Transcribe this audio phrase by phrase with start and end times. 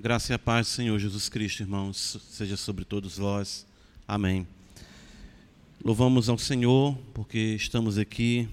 [0.00, 3.66] graça e a paz do Senhor Jesus Cristo, irmãos, seja sobre todos vós.
[4.08, 4.46] Amém.
[5.84, 8.48] Louvamos ao Senhor porque estamos aqui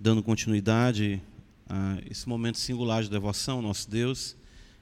[0.00, 1.20] dando continuidade
[1.68, 4.34] a esse momento singular de devoção nosso Deus,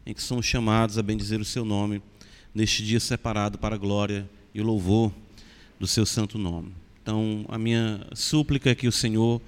[0.07, 2.01] em que somos chamados a bendizer o seu nome
[2.55, 5.13] neste dia separado para a glória e o louvor
[5.81, 6.73] do seu santo nome.
[7.03, 9.43] Então, a minha súplica é que o Senhor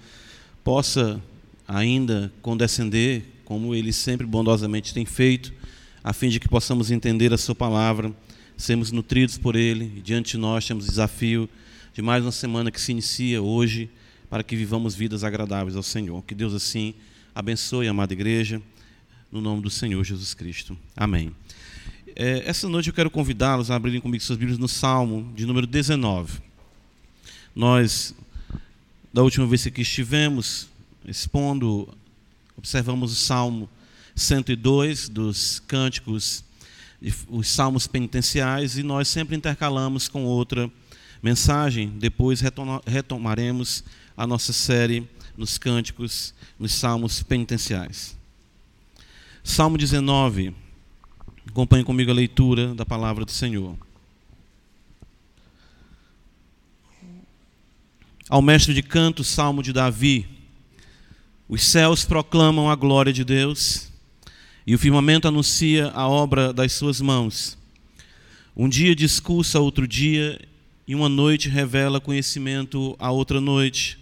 [0.65, 1.23] possa
[1.69, 5.60] ainda condescender, como ele sempre bondosamente tem feito,
[6.03, 8.13] a fim de que possamos entender a Sua palavra,
[8.57, 11.49] sermos nutridos por Ele, e diante de nós temos desafio
[11.93, 13.91] de mais uma semana que se inicia hoje,
[14.29, 16.23] para que vivamos vidas agradáveis ao Senhor.
[16.23, 16.95] Que Deus assim
[17.35, 18.63] abençoe a amada igreja,
[19.31, 20.77] no nome do Senhor Jesus Cristo.
[20.97, 21.33] Amém.
[22.17, 25.67] É, essa noite eu quero convidá-los a abrirem comigo suas Bíblias no Salmo de número
[25.67, 26.41] 19.
[27.55, 28.15] Nós,
[29.13, 30.69] da última vez que estivemos
[31.05, 31.89] expondo,
[32.57, 33.69] observamos o Salmo
[34.21, 36.45] 102 dos cânticos,
[37.29, 40.71] os salmos penitenciais, e nós sempre intercalamos com outra
[41.23, 41.89] mensagem.
[41.99, 42.43] Depois
[42.87, 43.83] retomaremos
[44.17, 48.17] a nossa série nos cânticos, nos salmos penitenciais.
[49.43, 50.55] Salmo 19.
[51.49, 53.77] Acompanhe comigo a leitura da palavra do Senhor.
[58.29, 60.29] Ao mestre de canto, salmo de Davi.
[61.49, 63.90] Os céus proclamam a glória de Deus
[64.71, 67.59] e o firmamento anuncia a obra das suas mãos.
[68.57, 70.41] Um dia discursa outro dia,
[70.87, 73.99] e uma noite revela conhecimento a outra noite.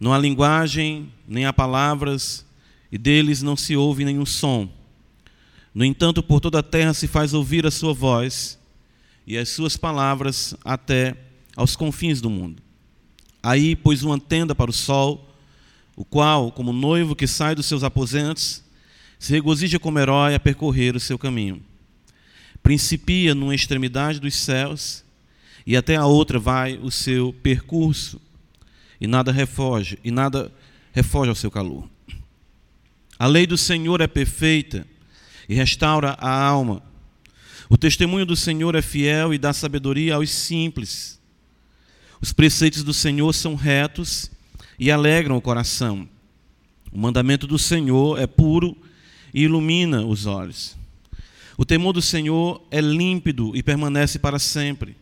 [0.00, 2.44] Não há linguagem, nem há palavras,
[2.90, 4.68] e deles não se ouve nenhum som.
[5.72, 8.58] No entanto, por toda a terra se faz ouvir a sua voz,
[9.24, 11.16] e as suas palavras até
[11.54, 12.60] aos confins do mundo.
[13.40, 15.32] Aí pôs uma tenda para o sol,
[15.94, 18.63] o qual, como noivo que sai dos seus aposentos,
[19.24, 21.62] se regozija como herói a percorrer o seu caminho.
[22.62, 25.02] Principia numa extremidade dos céus
[25.66, 28.20] e até a outra vai o seu percurso
[29.00, 30.52] e nada refoge e nada
[30.92, 31.88] refoge ao seu calor.
[33.18, 34.86] A lei do Senhor é perfeita
[35.48, 36.82] e restaura a alma.
[37.70, 41.18] O testemunho do Senhor é fiel e dá sabedoria aos simples.
[42.20, 44.30] Os preceitos do Senhor são retos
[44.78, 46.06] e alegram o coração.
[46.92, 48.76] O mandamento do Senhor é puro
[49.34, 50.76] e ilumina os olhos.
[51.58, 54.96] O temor do Senhor é límpido e permanece para sempre.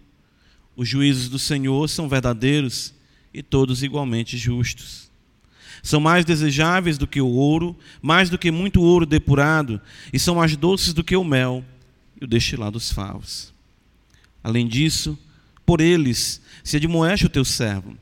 [0.74, 2.94] Os juízos do Senhor são verdadeiros
[3.32, 5.10] e todos igualmente justos.
[5.82, 9.80] São mais desejáveis do que o ouro, mais do que muito ouro depurado,
[10.12, 11.64] e são mais doces do que o mel
[12.20, 13.52] e o destilado dos favos.
[14.42, 15.18] Além disso,
[15.66, 17.96] por eles se admoeste o teu servo,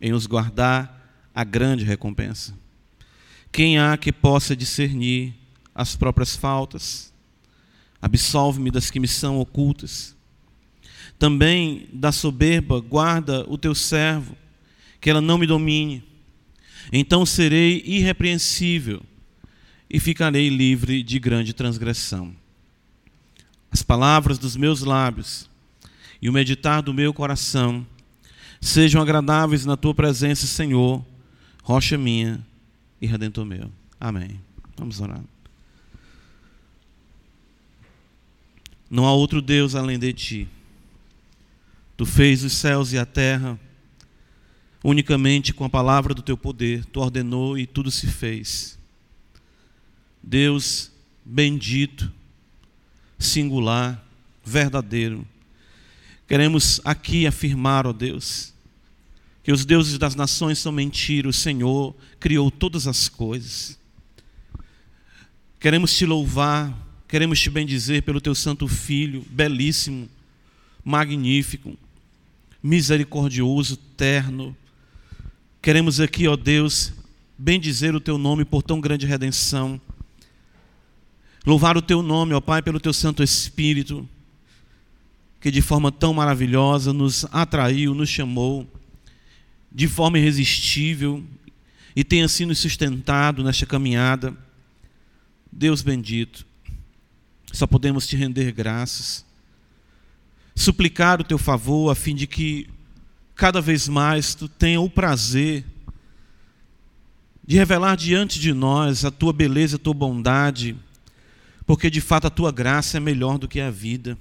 [0.00, 2.54] em os guardar a grande recompensa.
[3.50, 5.34] Quem há que possa discernir
[5.74, 7.12] as próprias faltas.
[8.00, 10.16] Absolve-me das que me são ocultas.
[11.18, 14.36] Também da soberba, guarda o teu servo,
[15.00, 16.02] que ela não me domine.
[16.92, 19.02] Então serei irrepreensível
[19.88, 22.34] e ficarei livre de grande transgressão.
[23.70, 25.48] As palavras dos meus lábios
[26.20, 27.86] e o meditar do meu coração
[28.60, 31.04] sejam agradáveis na tua presença, Senhor,
[31.62, 32.44] rocha minha
[33.00, 33.70] e redentor meu.
[34.00, 34.40] Amém.
[34.76, 35.31] Vamos orar.
[38.92, 40.48] Não há outro Deus além de ti.
[41.96, 43.58] Tu fez os céus e a terra
[44.84, 46.84] unicamente com a palavra do teu poder.
[46.84, 48.78] Tu ordenou e tudo se fez.
[50.22, 50.92] Deus
[51.24, 52.12] bendito,
[53.18, 54.06] singular,
[54.44, 55.26] verdadeiro.
[56.28, 58.52] Queremos aqui afirmar, ó Deus,
[59.42, 63.78] que os deuses das nações são mentira, o Senhor criou todas as coisas.
[65.58, 70.08] Queremos te louvar Queremos te bendizer pelo teu santo filho, belíssimo,
[70.82, 71.76] magnífico,
[72.62, 74.56] misericordioso, terno.
[75.60, 76.90] Queremos aqui, ó Deus,
[77.36, 79.78] bendizer o teu nome por tão grande redenção.
[81.44, 84.08] Louvar o teu nome, ó Pai, pelo teu Santo Espírito,
[85.38, 88.66] que de forma tão maravilhosa nos atraiu, nos chamou,
[89.70, 91.22] de forma irresistível,
[91.94, 94.34] e tem assim nos sustentado nesta caminhada.
[95.52, 96.50] Deus bendito.
[97.52, 99.26] Só podemos te render graças,
[100.56, 102.66] suplicar o teu favor, a fim de que
[103.34, 105.62] cada vez mais tu tenha o prazer
[107.46, 110.74] de revelar diante de nós a tua beleza, a tua bondade,
[111.66, 114.16] porque de fato a tua graça é melhor do que a vida.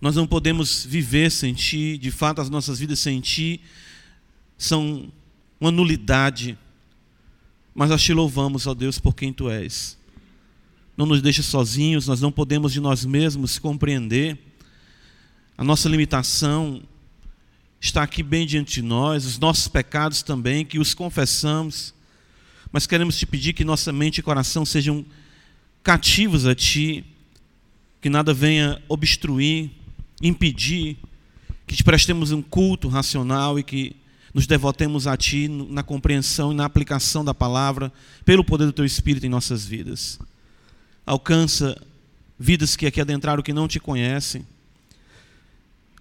[0.00, 3.60] Nós não podemos viver sem ti, de fato as nossas vidas sem ti
[4.58, 5.12] são
[5.60, 6.58] uma nulidade,
[7.72, 10.02] mas nós te louvamos, ó Deus, por quem tu és
[10.96, 14.38] não nos deixa sozinhos, nós não podemos de nós mesmos compreender.
[15.58, 16.82] A nossa limitação
[17.80, 21.92] está aqui bem diante de nós, os nossos pecados também, que os confessamos,
[22.72, 25.04] mas queremos te pedir que nossa mente e coração sejam
[25.82, 27.04] cativos a Ti,
[28.00, 29.70] que nada venha obstruir,
[30.22, 30.96] impedir,
[31.66, 33.96] que te prestemos um culto racional e que
[34.32, 37.92] nos devotemos a Ti na compreensão e na aplicação da palavra,
[38.24, 40.18] pelo poder do Teu Espírito em nossas vidas
[41.06, 41.76] alcança
[42.38, 44.46] vidas que aqui adentraram que não te conhecem.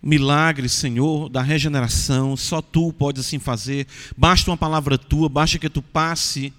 [0.02, 3.88] Milagres, Senhor, da regeneração, só tu podes assim fazer.
[4.18, 6.52] Basta uma palavra tua, basta que tu passe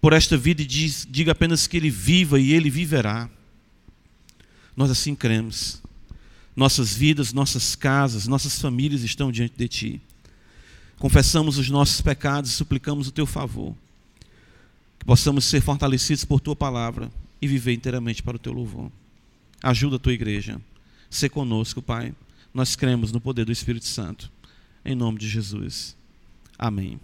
[0.00, 3.30] por esta vida e diz, diga apenas que ele viva e ele viverá.
[4.76, 5.80] Nós assim cremos.
[6.54, 10.00] Nossas vidas, nossas casas, nossas famílias estão diante de ti.
[10.98, 13.74] Confessamos os nossos pecados e suplicamos o teu favor.
[14.98, 17.10] Que possamos ser fortalecidos por tua palavra
[17.42, 18.90] e viver inteiramente para o teu louvor.
[19.60, 20.60] Ajuda a tua igreja.
[21.10, 22.14] Ser conosco, Pai.
[22.54, 24.30] Nós cremos no poder do Espírito Santo.
[24.84, 25.96] Em nome de Jesus.
[26.56, 27.00] Amém.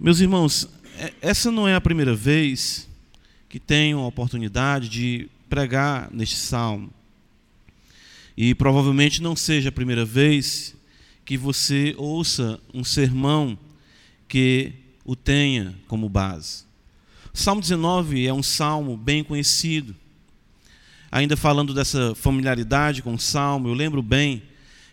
[0.00, 0.68] Meus irmãos,
[0.98, 2.88] é, essa não é a primeira vez
[3.48, 6.90] que tenho a oportunidade de pregar neste salmo.
[8.36, 10.74] E provavelmente não seja a primeira vez
[11.24, 13.58] que você ouça um sermão
[14.28, 14.72] que
[15.04, 16.65] o tenha como base.
[17.36, 19.94] Salmo 19 é um salmo bem conhecido.
[21.12, 24.42] Ainda falando dessa familiaridade com o salmo, eu lembro bem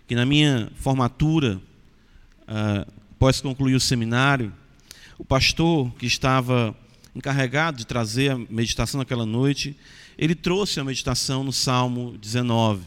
[0.05, 1.61] que na minha formatura,
[2.41, 4.51] uh, após concluir o seminário,
[5.17, 6.75] o pastor que estava
[7.15, 9.73] encarregado de trazer a meditação naquela noite,
[10.17, 12.85] ele trouxe a meditação no Salmo 19.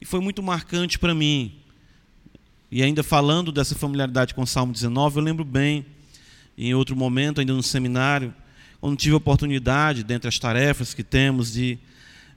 [0.00, 1.56] E foi muito marcante para mim.
[2.70, 5.84] E ainda falando dessa familiaridade com o Salmo 19, eu lembro bem,
[6.56, 8.32] em outro momento, ainda no seminário,
[8.86, 11.76] quando tive oportunidade, dentre as tarefas que temos, de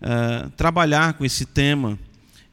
[0.01, 1.99] uh, trabalhar com esse tema,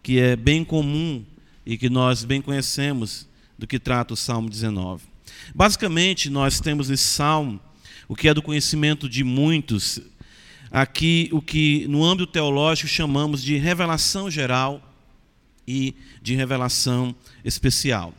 [0.03, 1.25] que é bem comum
[1.65, 3.27] e que nós bem conhecemos
[3.59, 5.03] do que trata o Salmo 19.
[5.55, 7.59] Basicamente, nós temos nesse salmo
[8.07, 9.99] o que é do conhecimento de muitos,
[10.71, 14.95] aqui o que no âmbito teológico chamamos de revelação geral
[15.67, 18.13] e de revelação especial.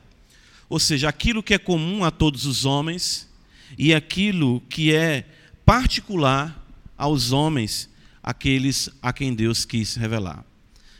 [0.67, 3.29] Ou seja, aquilo que é comum a todos os homens
[3.77, 5.36] e aquilo que é
[5.67, 6.65] particular
[6.97, 7.89] aos homens,
[8.23, 10.45] aqueles a quem Deus quis revelar.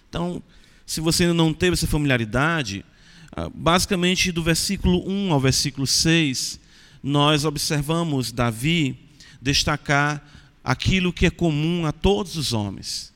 [0.09, 0.43] Então,
[0.85, 2.83] se você ainda não teve essa familiaridade,
[3.31, 6.59] ah, basicamente do versículo 1 ao versículo 6,
[7.01, 8.99] nós observamos Davi
[9.41, 10.21] destacar
[10.61, 13.13] aquilo que é comum a todos os homens,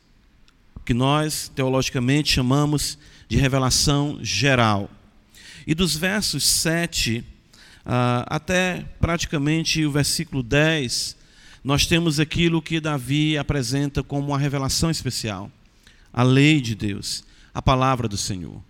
[0.85, 2.97] que nós teologicamente chamamos
[3.27, 4.89] de revelação geral.
[5.67, 7.25] E dos versos 7
[7.85, 11.19] ah, até praticamente o versículo 10,
[11.63, 15.51] nós temos aquilo que Davi apresenta como uma revelação especial:
[16.11, 17.23] a lei de Deus,
[17.53, 18.61] a palavra do Senhor.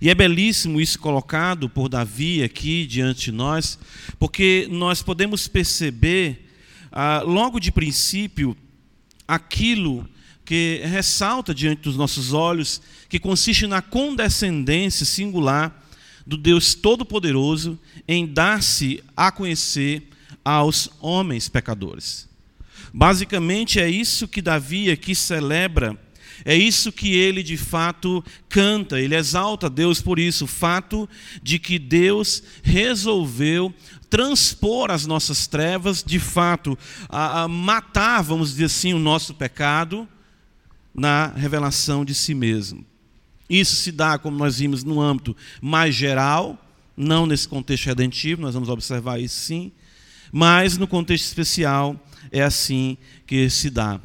[0.00, 3.78] E é belíssimo isso colocado por Davi aqui diante de nós,
[4.18, 6.50] porque nós podemos perceber,
[6.92, 8.56] ah, logo de princípio,
[9.26, 10.08] aquilo
[10.44, 15.86] que ressalta diante dos nossos olhos, que consiste na condescendência singular
[16.26, 20.08] do Deus Todo-Poderoso em dar-se a conhecer
[20.44, 22.29] aos homens pecadores.
[22.92, 25.98] Basicamente é isso que Davi aqui celebra,
[26.44, 31.08] é isso que ele de fato canta, ele exalta Deus por isso, o fato
[31.42, 33.72] de que Deus resolveu
[34.08, 36.76] transpor as nossas trevas, de fato,
[37.08, 40.08] a, a matar, vamos dizer assim, o nosso pecado
[40.92, 42.84] na revelação de si mesmo.
[43.48, 46.58] Isso se dá, como nós vimos, no âmbito mais geral,
[46.96, 49.72] não nesse contexto redentivo, nós vamos observar isso sim,
[50.32, 51.96] mas no contexto especial,
[52.30, 52.96] é assim
[53.26, 54.00] que se dá.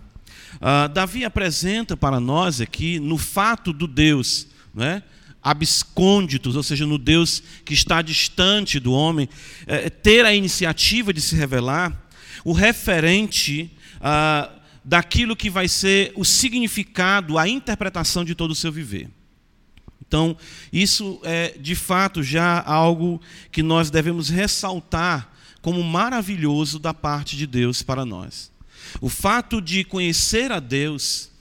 [0.56, 5.04] Uh, Davi apresenta para nós aqui, no fato do Deus, não é?
[5.46, 9.30] abscônditos, ou seja, no Deus que está distante do homem,
[9.68, 12.10] é, ter a iniciativa de se revelar,
[12.44, 14.50] o referente ah,
[14.84, 19.08] daquilo que vai ser o significado, a interpretação de todo o seu viver.
[20.08, 20.36] Então,
[20.74, 25.32] isso é de fato já algo que nós devemos ressaltar
[25.66, 28.52] como maravilhoso da parte de Deus para nós.
[29.02, 31.32] O fato de conhecer a Deus,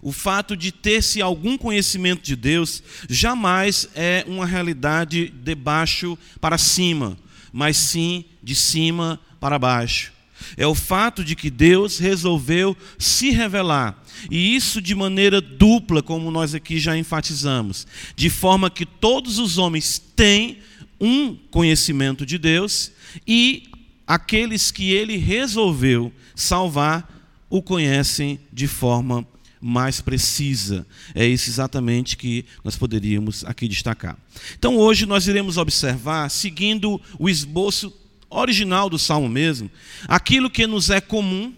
[0.00, 6.56] o fato de ter-se algum conhecimento de Deus, jamais é uma realidade de baixo para
[6.56, 7.18] cima,
[7.52, 10.14] mas sim de cima para baixo.
[10.56, 16.30] É o fato de que Deus resolveu se revelar, e isso de maneira dupla, como
[16.30, 17.86] nós aqui já enfatizamos,
[18.16, 20.60] de forma que todos os homens têm
[20.98, 22.90] um conhecimento de Deus
[23.26, 23.73] e
[24.06, 27.10] aqueles que ele resolveu salvar
[27.48, 29.26] o conhecem de forma
[29.60, 30.86] mais precisa.
[31.14, 34.16] É isso exatamente que nós poderíamos aqui destacar.
[34.58, 37.92] Então hoje nós iremos observar, seguindo o esboço
[38.28, 39.70] original do salmo mesmo,
[40.06, 41.54] aquilo que nos é comum,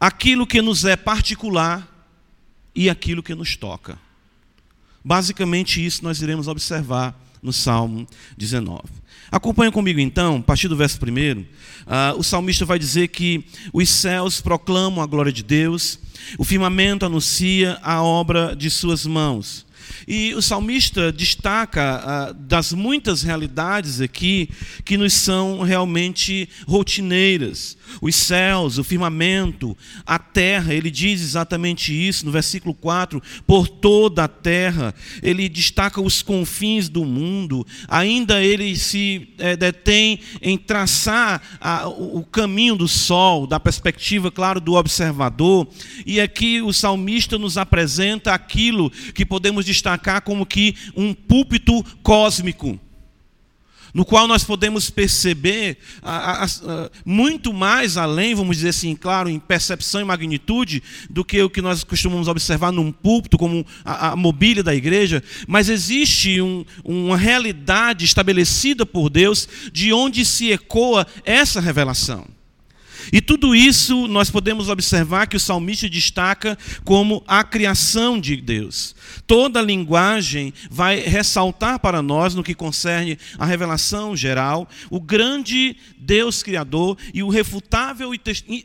[0.00, 1.86] aquilo que nos é particular
[2.74, 3.98] e aquilo que nos toca.
[5.04, 8.82] Basicamente isso nós iremos observar no Salmo 19.
[9.30, 11.44] Acompanha comigo então, a partir do verso 1, uh,
[12.18, 15.98] o salmista vai dizer que os céus proclamam a glória de Deus,
[16.38, 19.65] o firmamento anuncia a obra de suas mãos.
[20.06, 24.48] E o salmista destaca ah, das muitas realidades aqui
[24.84, 27.76] que nos são realmente rotineiras.
[28.00, 34.24] Os céus, o firmamento, a terra, ele diz exatamente isso no versículo 4: por toda
[34.24, 34.94] a terra.
[35.22, 42.24] Ele destaca os confins do mundo, ainda ele se é, detém em traçar a, o
[42.24, 45.66] caminho do sol, da perspectiva, claro, do observador.
[46.04, 51.84] E aqui o salmista nos apresenta aquilo que podemos destacar destacar como que um púlpito
[52.02, 52.78] cósmico,
[53.94, 59.30] no qual nós podemos perceber a, a, a, muito mais além, vamos dizer assim, claro,
[59.30, 64.14] em percepção e magnitude, do que o que nós costumamos observar num púlpito, como a,
[64.16, 71.06] mobília da igreja, mas existe um, uma realidade estabelecida por Deus de onde se ecoa
[71.24, 72.35] essa revelação.
[73.12, 78.94] E tudo isso nós podemos observar que o salmista destaca como a criação de Deus.
[79.26, 86.42] Toda linguagem vai ressaltar para nós, no que concerne a revelação geral, o grande Deus
[86.42, 88.10] Criador e o refutável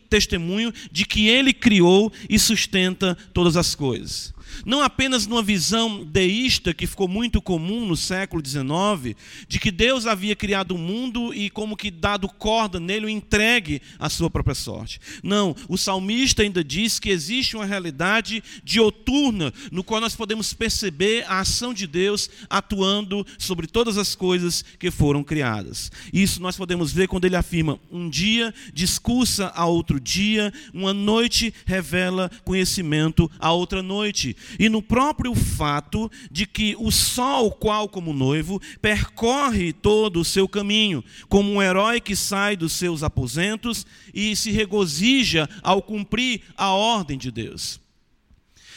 [0.10, 4.34] testemunho de que Ele criou e sustenta todas as coisas
[4.66, 9.16] não apenas numa visão deísta que ficou muito comum no século XIX,
[9.48, 13.82] de que Deus havia criado o mundo e como que dado corda nele, o entregue
[14.00, 15.00] à sua própria sorte.
[15.24, 21.26] Não, o salmista ainda diz que existe uma realidade dioturna, no qual nós podemos perceber
[21.28, 25.92] a ação de Deus atuando sobre todas as coisas que foram criadas.
[26.14, 31.54] Isso nós podemos ver quando ele afirma: um dia discursa a outro dia, uma noite
[31.66, 38.14] revela conhecimento a outra noite e no próprio fato de que o sol, qual como
[38.14, 44.36] noivo, percorre todo o seu caminho, como um herói que sai dos seus aposentos e
[44.36, 47.80] se regozija ao cumprir a ordem de Deus.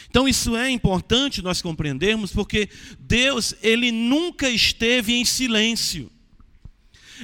[0.09, 2.69] Então isso é importante nós compreendermos, porque
[2.99, 6.09] Deus, ele nunca esteve em silêncio.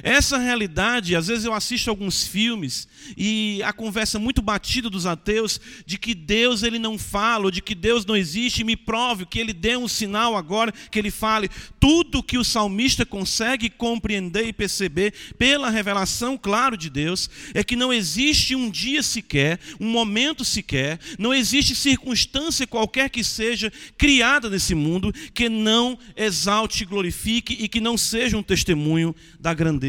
[0.04, 5.60] Essa realidade, às vezes eu assisto alguns filmes e a conversa muito batida dos ateus
[5.86, 9.40] de que Deus ele não fala, ou de que Deus não existe, me prove que
[9.40, 11.50] ele dê um sinal agora que ele fale.
[11.80, 17.76] Tudo que o salmista consegue compreender e perceber pela revelação claro de Deus é que
[17.76, 24.50] não existe um dia sequer, um momento sequer, não existe circunstância qualquer que seja criada
[24.50, 29.81] nesse mundo que não exalte, glorifique e que não seja um testemunho da grandeza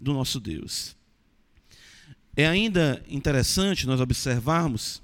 [0.00, 0.96] do nosso Deus.
[2.36, 5.02] É ainda interessante nós observarmos,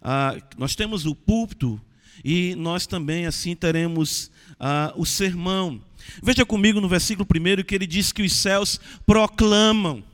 [0.00, 1.80] ah, nós temos o púlpito
[2.24, 5.82] e nós também assim teremos ah, o sermão.
[6.22, 10.04] Veja comigo no versículo 1 que ele diz que os céus proclamam.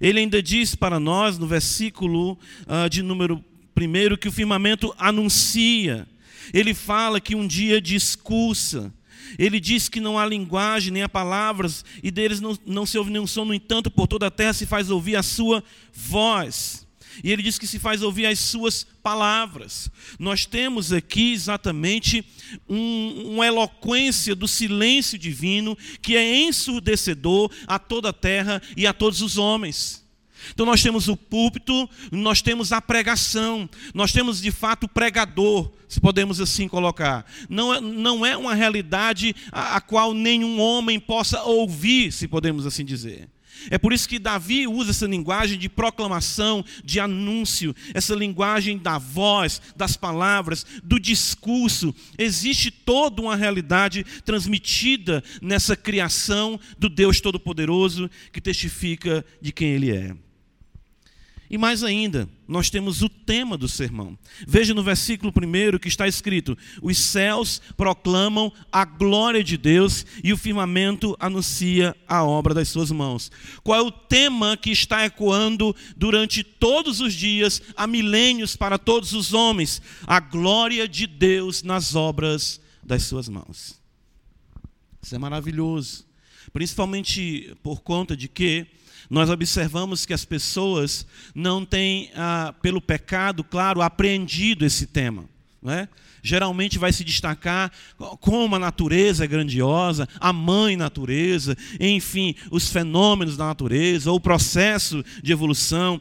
[0.00, 3.42] Ele ainda diz para nós no versículo ah, de número
[3.76, 6.06] 1 que o firmamento anuncia.
[6.52, 8.92] Ele fala que um dia discursa.
[9.38, 13.10] Ele diz que não há linguagem, nem há palavras, e deles não, não se ouve
[13.10, 16.86] nenhum som, no entanto, por toda a terra se faz ouvir a sua voz.
[17.22, 19.90] E ele diz que se faz ouvir as suas palavras.
[20.18, 22.24] Nós temos aqui exatamente
[22.68, 28.92] um, uma eloquência do silêncio divino que é ensurdecedor a toda a terra e a
[28.92, 30.06] todos os homens.
[30.50, 35.70] Então nós temos o púlpito, nós temos a pregação, nós temos de fato o pregador,
[35.88, 37.24] se podemos assim colocar.
[37.48, 42.66] Não é, não é uma realidade a, a qual nenhum homem possa ouvir, se podemos
[42.66, 43.28] assim dizer.
[43.70, 48.98] É por isso que Davi usa essa linguagem de proclamação, de anúncio, essa linguagem da
[48.98, 51.94] voz, das palavras, do discurso.
[52.16, 59.90] Existe toda uma realidade transmitida nessa criação do Deus Todo-Poderoso que testifica de quem Ele
[59.90, 60.27] é.
[61.50, 64.18] E mais ainda, nós temos o tema do sermão.
[64.46, 70.30] Veja no versículo 1 que está escrito: Os céus proclamam a glória de Deus e
[70.30, 73.32] o firmamento anuncia a obra das suas mãos.
[73.62, 79.14] Qual é o tema que está ecoando durante todos os dias, há milênios para todos
[79.14, 79.80] os homens?
[80.06, 83.80] A glória de Deus nas obras das suas mãos.
[85.02, 86.06] Isso é maravilhoso.
[86.52, 88.66] Principalmente por conta de que
[89.08, 95.24] nós observamos que as pessoas não têm, ah, pelo pecado, claro, apreendido esse tema.
[95.66, 95.88] É?
[96.22, 97.72] Geralmente vai se destacar
[98.20, 105.04] como a natureza é grandiosa, a mãe natureza, enfim, os fenômenos da natureza, o processo
[105.22, 106.00] de evolução.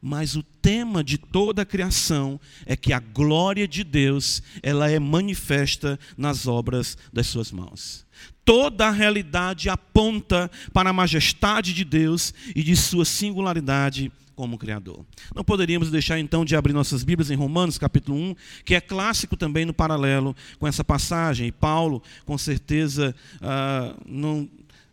[0.00, 4.98] Mas o tema de toda a criação é que a glória de Deus, ela é
[4.98, 8.04] manifesta nas obras das suas mãos.
[8.44, 15.04] Toda a realidade aponta para a majestade de Deus e de sua singularidade como Criador.
[15.34, 19.36] Não poderíamos deixar então de abrir nossas Bíblias em Romanos capítulo 1, que é clássico
[19.36, 21.46] também no paralelo com essa passagem.
[21.46, 24.48] E Paulo, com certeza, ah, não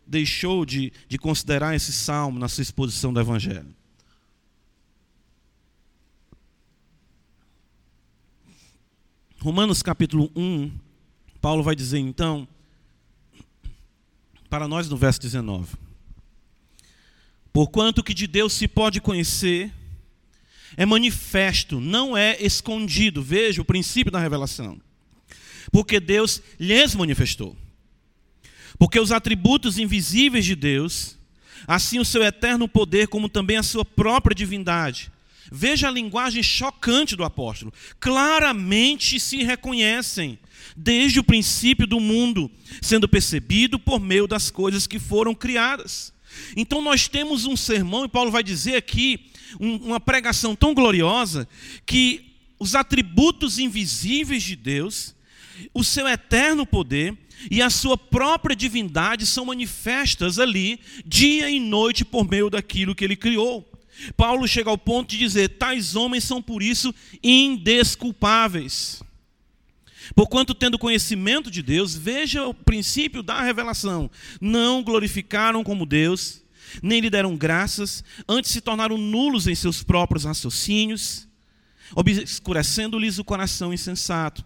[0.06, 3.74] deixou de, de considerar esse salmo na sua exposição do Evangelho.
[9.38, 10.70] Romanos capítulo 1,
[11.40, 12.46] Paulo vai dizer então,
[14.52, 15.66] para nós no verso 19:
[17.54, 19.72] Porquanto que de Deus se pode conhecer,
[20.76, 23.22] é manifesto, não é escondido.
[23.22, 24.78] Veja o princípio da revelação.
[25.70, 27.56] Porque Deus lhes manifestou.
[28.78, 31.16] Porque os atributos invisíveis de Deus,
[31.66, 35.10] assim o seu eterno poder, como também a sua própria divindade,
[35.54, 37.74] Veja a linguagem chocante do apóstolo.
[38.00, 40.38] Claramente se reconhecem
[40.76, 42.50] desde o princípio do mundo,
[42.80, 46.12] sendo percebido por meio das coisas que foram criadas.
[46.56, 51.48] Então nós temos um sermão, e Paulo vai dizer aqui, um, uma pregação tão gloriosa,
[51.84, 55.14] que os atributos invisíveis de Deus,
[55.74, 57.16] o seu eterno poder
[57.50, 63.04] e a sua própria divindade são manifestas ali, dia e noite, por meio daquilo que
[63.04, 63.68] ele criou.
[64.16, 69.02] Paulo chega ao ponto de dizer: tais homens são por isso indesculpáveis.
[70.14, 76.42] Porquanto, tendo conhecimento de Deus, veja o princípio da revelação: não glorificaram como Deus,
[76.82, 81.26] nem lhe deram graças, antes se tornaram nulos em seus próprios raciocínios,
[81.94, 84.44] obscurecendo-lhes o coração insensato.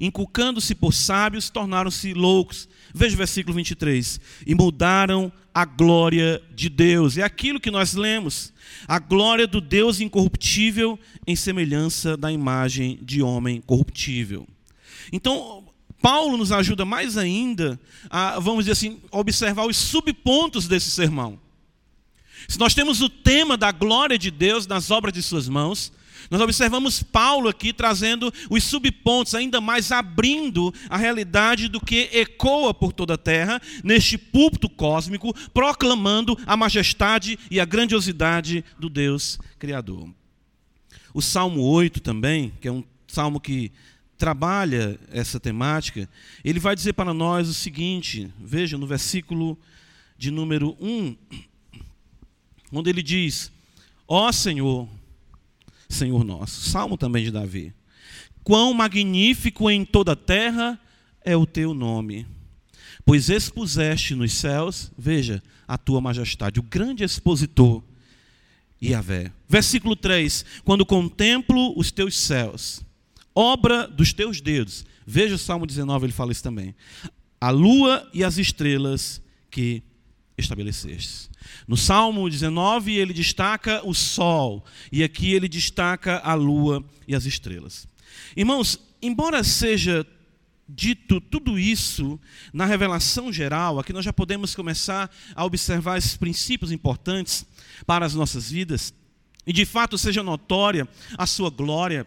[0.00, 2.68] Inculcando-se por sábios, tornaram-se loucos.
[2.94, 4.20] Veja o versículo 23.
[4.46, 7.18] E mudaram a glória de Deus.
[7.18, 8.52] É aquilo que nós lemos
[8.86, 14.46] a glória do Deus incorruptível em semelhança da imagem de homem corruptível.
[15.12, 15.64] Então,
[16.00, 21.38] Paulo nos ajuda mais ainda a, vamos dizer assim, observar os subpontos desse sermão.
[22.48, 25.92] Se nós temos o tema da glória de Deus nas obras de suas mãos,
[26.30, 32.72] nós observamos Paulo aqui trazendo os subpontos, ainda mais abrindo a realidade do que ecoa
[32.72, 39.38] por toda a terra, neste púlpito cósmico, proclamando a majestade e a grandiosidade do Deus
[39.58, 40.08] Criador.
[41.12, 43.72] O Salmo 8 também, que é um salmo que
[44.20, 46.06] trabalha essa temática,
[46.44, 49.58] ele vai dizer para nós o seguinte: veja no versículo
[50.18, 51.16] de número 1,
[52.70, 53.50] onde ele diz:
[54.06, 54.86] Ó oh Senhor,
[55.88, 56.68] Senhor nosso.
[56.68, 57.72] Salmo também de Davi.
[58.44, 60.78] Quão magnífico em toda a terra
[61.24, 62.26] é o teu nome,
[63.06, 67.82] pois expuseste nos céus, veja, a tua majestade, o grande expositor,
[68.82, 69.32] Yahvé.
[69.48, 72.84] Versículo 3: Quando contemplo os teus céus,
[73.34, 76.74] obra dos teus dedos, veja o Salmo 19, ele fala isso também.
[77.40, 79.82] A lua e as estrelas que
[80.36, 81.30] estabeleceste.
[81.66, 87.24] No Salmo 19, ele destaca o sol, e aqui ele destaca a lua e as
[87.24, 87.86] estrelas.
[88.36, 90.06] Irmãos, embora seja
[90.68, 92.18] dito tudo isso
[92.52, 97.44] na revelação geral, aqui nós já podemos começar a observar esses princípios importantes
[97.86, 98.94] para as nossas vidas,
[99.46, 102.06] e de fato seja notória a sua glória.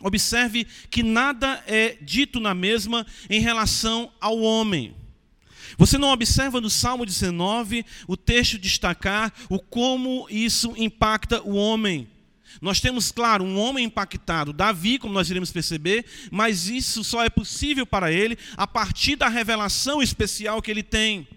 [0.00, 4.94] Observe que nada é dito na mesma em relação ao homem.
[5.76, 12.08] Você não observa no Salmo 19 o texto destacar o como isso impacta o homem.
[12.60, 17.28] Nós temos, claro, um homem impactado, Davi, como nós iremos perceber, mas isso só é
[17.28, 21.28] possível para ele a partir da revelação especial que ele tem.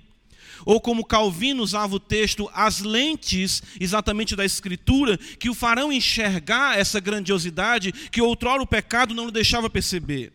[0.65, 6.77] Ou como Calvino usava o texto, as lentes exatamente da Escritura, que o farão enxergar
[6.77, 10.33] essa grandiosidade que outrora o pecado não lhe deixava perceber.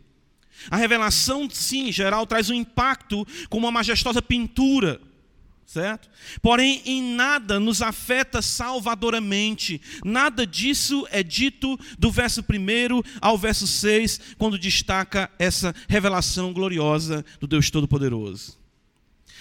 [0.70, 5.00] A revelação, sim, em geral, traz um impacto como uma majestosa pintura,
[5.66, 6.08] certo?
[6.40, 9.80] Porém, em nada nos afeta salvadoramente.
[10.04, 17.24] Nada disso é dito do verso 1 ao verso 6, quando destaca essa revelação gloriosa
[17.40, 18.65] do Deus Todo-Poderoso.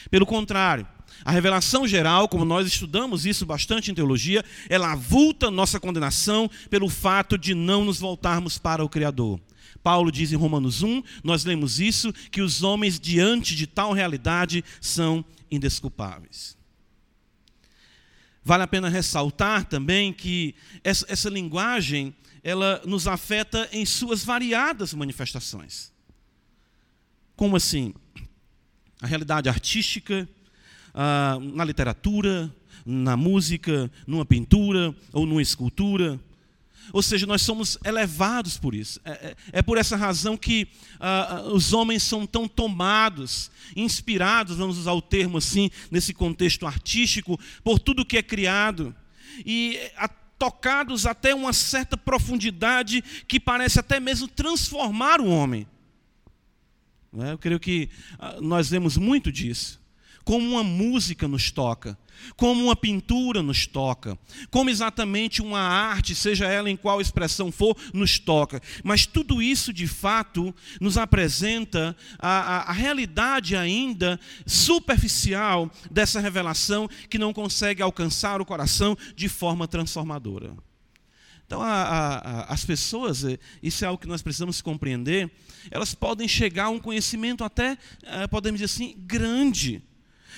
[0.09, 0.87] Pelo contrário,
[1.23, 6.89] a revelação geral, como nós estudamos isso bastante em teologia, ela avulta nossa condenação pelo
[6.89, 9.39] fato de não nos voltarmos para o Criador.
[9.81, 14.63] Paulo diz em Romanos 1, nós lemos isso, que os homens diante de tal realidade
[14.81, 16.57] são indesculpáveis.
[18.43, 24.93] Vale a pena ressaltar também que essa, essa linguagem ela nos afeta em suas variadas
[24.93, 25.91] manifestações.
[27.35, 27.93] Como assim?
[29.01, 30.27] A realidade artística,
[30.93, 32.53] ah, na literatura,
[32.85, 36.19] na música, numa pintura ou numa escultura.
[36.93, 38.99] Ou seja, nós somos elevados por isso.
[39.03, 40.67] É, é, é por essa razão que
[40.99, 46.65] ah, ah, os homens são tão tomados, inspirados, vamos usar o termo assim, nesse contexto
[46.67, 48.95] artístico, por tudo que é criado.
[49.45, 55.67] E a, tocados até uma certa profundidade que parece até mesmo transformar o homem.
[57.23, 57.31] É?
[57.31, 59.79] Eu creio que ah, nós vemos muito disso.
[60.23, 61.95] Como uma música nos toca,
[62.35, 64.17] como uma pintura nos toca,
[64.49, 68.61] como exatamente uma arte, seja ela em qual expressão for, nos toca.
[68.83, 76.89] Mas tudo isso, de fato, nos apresenta a, a, a realidade ainda superficial dessa revelação
[77.07, 80.55] que não consegue alcançar o coração de forma transformadora.
[81.45, 85.31] Então, a, a, as pessoas, eh, isso é algo que nós precisamos compreender,
[85.69, 89.81] elas podem chegar a um conhecimento até, eh, podemos dizer assim, grande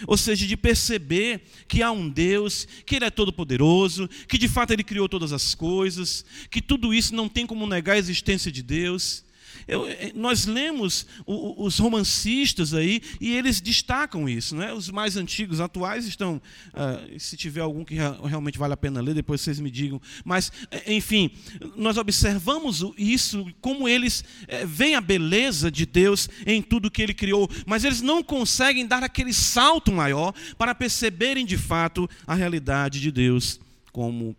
[0.05, 4.71] ou seja, de perceber que há um Deus, que Ele é todo-poderoso, que de fato
[4.71, 8.61] Ele criou todas as coisas, que tudo isso não tem como negar a existência de
[8.61, 9.23] Deus.
[9.67, 14.55] Eu, eh, nós lemos os romancistas aí e eles destacam isso.
[14.55, 14.71] Né?
[14.73, 16.41] Os mais antigos, atuais, estão.
[16.73, 20.01] Uh, se tiver algum que realmente vale a pena ler, depois vocês me digam.
[20.23, 21.31] Mas, eh, enfim,
[21.75, 27.13] nós observamos isso, como eles é, veem a beleza de Deus em tudo que Ele
[27.13, 32.99] criou, mas eles não conseguem dar aquele salto maior para perceberem de fato a realidade
[32.99, 33.59] de Deus
[33.91, 34.35] como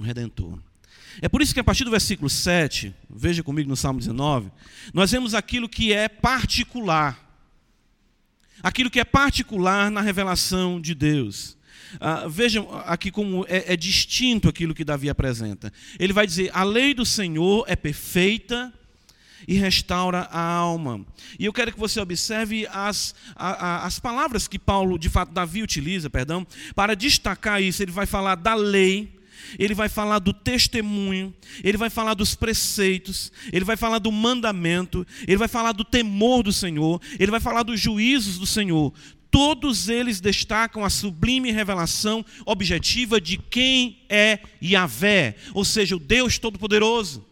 [0.00, 0.58] Redentor.
[1.22, 4.50] É por isso que a partir do versículo 7, veja comigo no Salmo 19,
[4.94, 7.28] nós vemos aquilo que é particular.
[8.62, 11.56] Aquilo que é particular na revelação de Deus.
[12.00, 15.72] Ah, vejam aqui como é, é distinto aquilo que Davi apresenta.
[15.98, 18.72] Ele vai dizer: a lei do Senhor é perfeita
[19.48, 21.04] e restaura a alma.
[21.38, 25.32] E eu quero que você observe as, a, a, as palavras que Paulo, de fato,
[25.32, 27.82] Davi utiliza, perdão, para destacar isso.
[27.82, 29.19] Ele vai falar da lei,
[29.58, 35.06] ele vai falar do testemunho, ele vai falar dos preceitos, ele vai falar do mandamento,
[35.26, 38.92] ele vai falar do temor do Senhor, ele vai falar dos juízos do Senhor.
[39.30, 46.38] Todos eles destacam a sublime revelação objetiva de quem é Yahvé, ou seja, o Deus
[46.38, 47.24] Todo-Poderoso.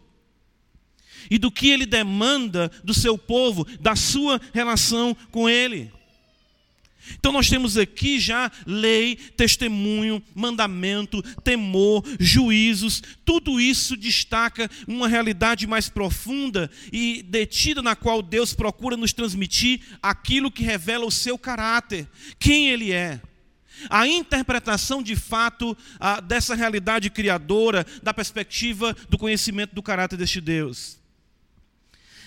[1.30, 5.92] E do que ele demanda do seu povo, da sua relação com ele.
[7.14, 15.66] Então nós temos aqui já lei, testemunho, mandamento, temor, juízos, tudo isso destaca uma realidade
[15.66, 21.38] mais profunda e detida na qual Deus procura nos transmitir aquilo que revela o seu
[21.38, 23.20] caráter, quem ele é.
[23.88, 25.76] A interpretação de fato
[26.24, 30.98] dessa realidade criadora, da perspectiva do conhecimento do caráter deste Deus.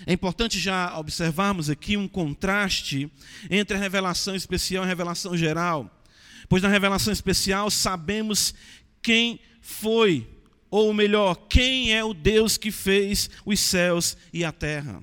[0.05, 3.11] É importante já observarmos aqui um contraste
[3.49, 5.89] entre a revelação especial e a revelação geral.
[6.49, 8.53] Pois na revelação especial sabemos
[9.01, 10.27] quem foi,
[10.69, 15.01] ou melhor, quem é o Deus que fez os céus e a terra.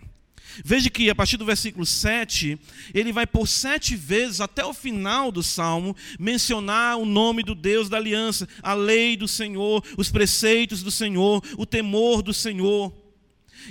[0.65, 2.59] Veja que a partir do versículo 7,
[2.93, 7.89] ele vai por sete vezes, até o final do salmo, mencionar o nome do Deus
[7.89, 12.93] da aliança, a lei do Senhor, os preceitos do Senhor, o temor do Senhor.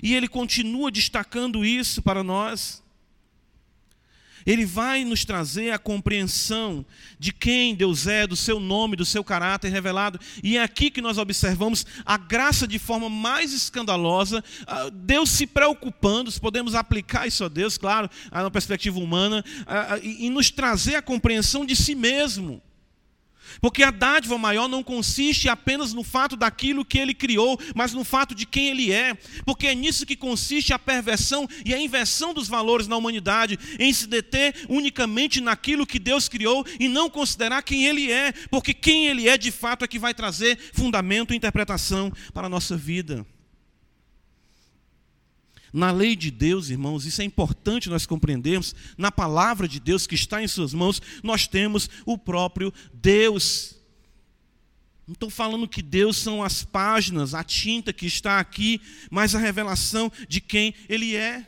[0.01, 2.83] E ele continua destacando isso para nós.
[4.47, 6.85] Ele vai nos trazer a compreensão
[7.19, 10.17] de quem Deus é, do seu nome, do seu caráter revelado.
[10.41, 15.45] E é aqui que nós observamos a graça de forma mais escandalosa, ah, Deus se
[15.45, 20.49] preocupando, se podemos aplicar isso a Deus, claro, na perspectiva humana, ah, ah, e nos
[20.49, 22.61] trazer a compreensão de si mesmo.
[23.61, 28.03] Porque a dádiva maior não consiste apenas no fato daquilo que ele criou, mas no
[28.03, 29.15] fato de quem ele é.
[29.45, 33.91] Porque é nisso que consiste a perversão e a inversão dos valores na humanidade, em
[33.93, 39.07] se deter unicamente naquilo que Deus criou e não considerar quem ele é, porque quem
[39.07, 43.25] ele é de fato é que vai trazer fundamento e interpretação para a nossa vida.
[45.73, 48.75] Na lei de Deus, irmãos, isso é importante nós compreendermos.
[48.97, 53.75] Na palavra de Deus que está em Suas mãos, nós temos o próprio Deus.
[55.07, 59.39] Não estou falando que Deus são as páginas, a tinta que está aqui, mas a
[59.39, 61.47] revelação de quem Ele é.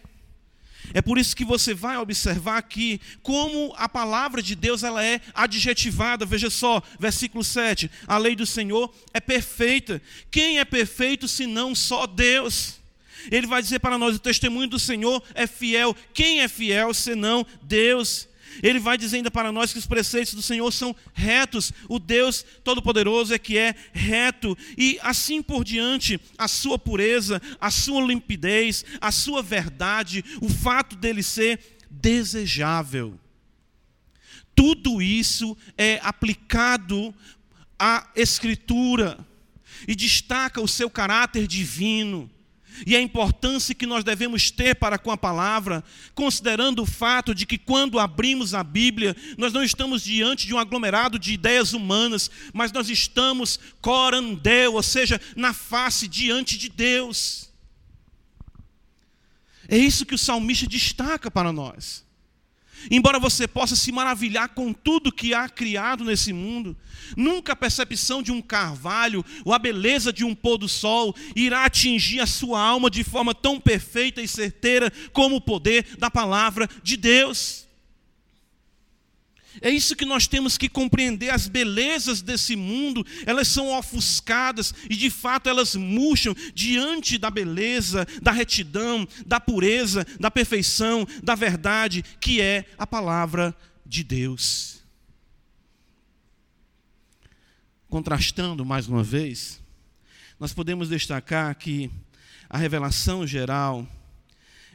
[0.93, 5.21] É por isso que você vai observar aqui como a palavra de Deus ela é
[5.34, 6.25] adjetivada.
[6.25, 7.91] Veja só, versículo 7.
[8.08, 10.01] A lei do Senhor é perfeita.
[10.32, 12.78] Quem é perfeito senão só Deus?
[13.32, 15.95] Ele vai dizer para nós: o testemunho do Senhor é fiel.
[16.13, 18.29] Quem é fiel senão Deus?
[18.62, 21.71] Ele vai dizer ainda para nós que os preceitos do Senhor são retos.
[21.88, 24.58] O Deus Todo-Poderoso é que é reto.
[24.77, 30.95] E assim por diante, a sua pureza, a sua limpidez, a sua verdade, o fato
[30.95, 33.19] dele ser desejável.
[34.55, 37.15] Tudo isso é aplicado
[37.77, 39.17] à Escritura
[39.88, 42.29] e destaca o seu caráter divino
[42.86, 47.45] e a importância que nós devemos ter para com a palavra, considerando o fato de
[47.45, 52.29] que quando abrimos a Bíblia, nós não estamos diante de um aglomerado de ideias humanas,
[52.53, 57.49] mas nós estamos corandeu, ou seja, na face diante de Deus.
[59.67, 62.09] É isso que o salmista destaca para nós.
[62.89, 66.75] Embora você possa se maravilhar com tudo que há criado nesse mundo,
[67.15, 71.65] nunca a percepção de um carvalho ou a beleza de um pôr do sol irá
[71.65, 76.69] atingir a sua alma de forma tão perfeita e certeira como o poder da palavra
[76.83, 77.68] de Deus.
[79.62, 81.31] É isso que nós temos que compreender.
[81.31, 88.07] As belezas desse mundo, elas são ofuscadas e de fato elas murcham diante da beleza,
[88.21, 94.83] da retidão, da pureza, da perfeição, da verdade, que é a palavra de Deus.
[97.89, 99.59] Contrastando mais uma vez,
[100.39, 101.91] nós podemos destacar que
[102.47, 103.85] a revelação geral,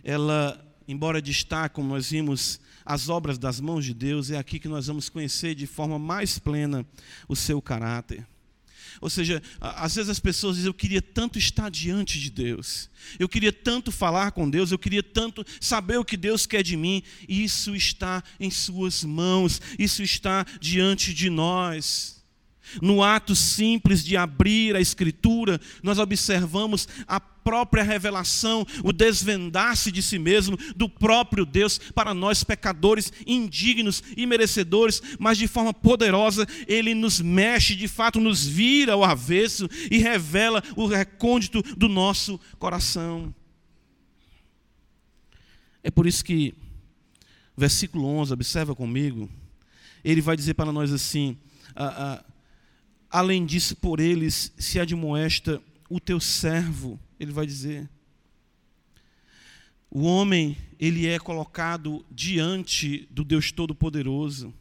[0.02, 4.68] ela, embora destaque, como nós vimos, as obras das mãos de Deus, é aqui que
[4.68, 6.86] nós vamos conhecer de forma mais plena
[7.28, 8.26] o seu caráter.
[9.00, 13.28] Ou seja, às vezes as pessoas dizem: Eu queria tanto estar diante de Deus, eu
[13.28, 17.02] queria tanto falar com Deus, eu queria tanto saber o que Deus quer de mim.
[17.28, 22.13] Isso está em Suas mãos, isso está diante de nós.
[22.80, 30.02] No ato simples de abrir a Escritura, nós observamos a própria revelação, o desvendar-se de
[30.02, 36.46] si mesmo, do próprio Deus, para nós pecadores indignos e merecedores, mas de forma poderosa,
[36.66, 42.40] Ele nos mexe, de fato nos vira ao avesso e revela o recôndito do nosso
[42.58, 43.34] coração.
[45.82, 46.54] É por isso que,
[47.54, 49.28] versículo 11, observa comigo,
[50.02, 51.36] ele vai dizer para nós assim:
[51.76, 52.24] ah, ah,
[53.14, 57.88] além disso, por eles se admoesta o teu servo, ele vai dizer.
[59.88, 64.52] O homem, ele é colocado diante do Deus Todo-Poderoso.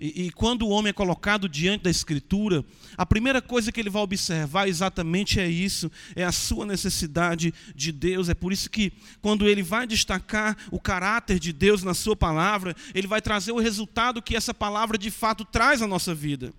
[0.00, 2.64] E, e, quando o homem é colocado diante da Escritura,
[2.96, 7.92] a primeira coisa que ele vai observar exatamente é isso, é a sua necessidade de
[7.92, 8.30] Deus.
[8.30, 12.74] É por isso que, quando ele vai destacar o caráter de Deus na sua palavra,
[12.94, 16.50] ele vai trazer o resultado que essa palavra de fato traz à nossa vida.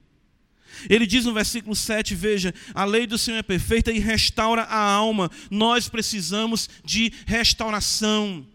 [0.87, 4.79] Ele diz no versículo 7, veja, a lei do Senhor é perfeita e restaura a
[4.79, 5.31] alma.
[5.49, 8.45] Nós precisamos de restauração.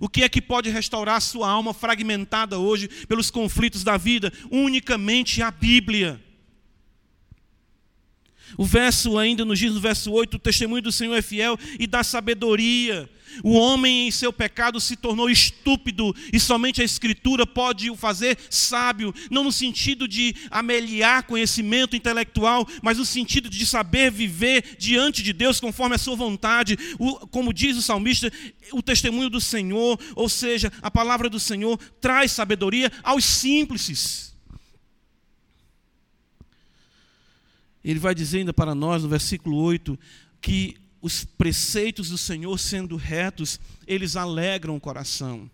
[0.00, 4.32] O que é que pode restaurar a sua alma fragmentada hoje pelos conflitos da vida?
[4.50, 6.23] Unicamente a Bíblia.
[8.56, 11.86] O verso ainda nos diz no verso 8: o testemunho do Senhor é fiel e
[11.86, 13.08] dá sabedoria.
[13.42, 18.38] O homem em seu pecado se tornou estúpido e somente a Escritura pode o fazer
[18.48, 25.22] sábio, não no sentido de ameliar conhecimento intelectual, mas no sentido de saber viver diante
[25.22, 26.78] de Deus conforme a sua vontade.
[26.98, 28.30] O, como diz o salmista,
[28.72, 34.33] o testemunho do Senhor, ou seja, a palavra do Senhor, traz sabedoria aos simples.
[37.84, 39.98] Ele vai dizendo para nós no versículo 8
[40.40, 45.50] que os preceitos do Senhor sendo retos, eles alegram o coração.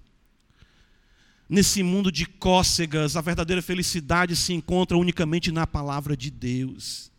[1.48, 7.10] Nesse mundo de cócegas, a verdadeira felicidade se encontra unicamente na palavra de Deus.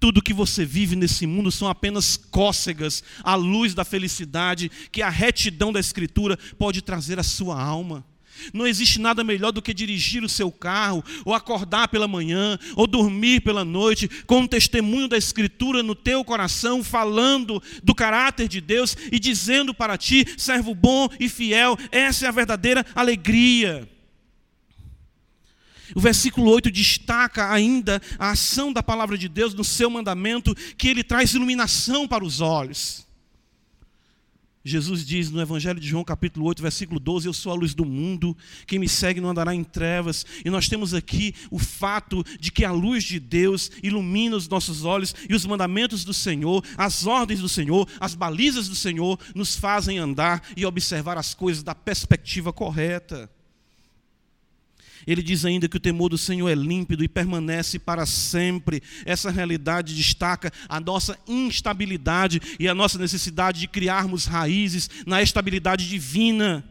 [0.00, 5.10] Tudo que você vive nesse mundo são apenas cócegas à luz da felicidade que a
[5.10, 8.02] retidão da Escritura pode trazer à sua alma.
[8.52, 12.86] Não existe nada melhor do que dirigir o seu carro, ou acordar pela manhã, ou
[12.86, 18.60] dormir pela noite, com um testemunho da Escritura no teu coração, falando do caráter de
[18.60, 23.88] Deus e dizendo para ti, servo bom e fiel, essa é a verdadeira alegria.
[25.94, 30.88] O versículo 8 destaca ainda a ação da palavra de Deus no seu mandamento, que
[30.88, 33.07] ele traz iluminação para os olhos.
[34.68, 37.84] Jesus diz no Evangelho de João, capítulo 8, versículo 12: Eu sou a luz do
[37.84, 40.26] mundo, quem me segue não andará em trevas.
[40.44, 44.84] E nós temos aqui o fato de que a luz de Deus ilumina os nossos
[44.84, 49.56] olhos e os mandamentos do Senhor, as ordens do Senhor, as balizas do Senhor nos
[49.56, 53.30] fazem andar e observar as coisas da perspectiva correta.
[55.06, 58.82] Ele diz ainda que o temor do Senhor é límpido e permanece para sempre.
[59.04, 65.88] Essa realidade destaca a nossa instabilidade e a nossa necessidade de criarmos raízes na estabilidade
[65.88, 66.64] divina.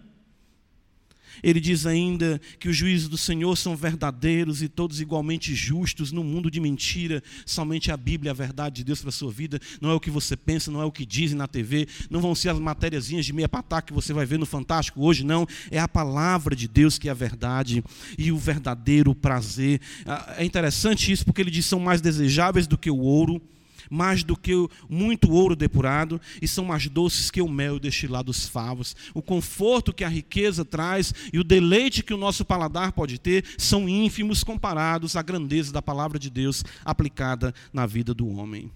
[1.44, 6.24] Ele diz ainda que os juízos do Senhor são verdadeiros e todos igualmente justos no
[6.24, 7.22] mundo de mentira.
[7.46, 9.60] Somente a Bíblia é a verdade de Deus para a sua vida.
[9.82, 12.36] Não é o que você pensa, não é o que dizem na TV, não vão
[12.36, 15.48] ser as matériazinhas de meia patá que você vai ver no Fantástico hoje, não.
[15.70, 17.84] É a palavra de Deus que é a verdade
[18.18, 19.80] e o verdadeiro prazer.
[20.06, 23.42] Ah, é interessante isso porque ele diz são mais desejáveis do que o ouro
[23.90, 24.54] mais do que
[24.90, 28.96] muito ouro depurado, e são mais doces que o mel destilado dos favos.
[29.14, 33.46] O conforto que a riqueza traz e o deleite que o nosso paladar pode ter
[33.58, 38.72] são ínfimos comparados à grandeza da palavra de Deus aplicada na vida do homem.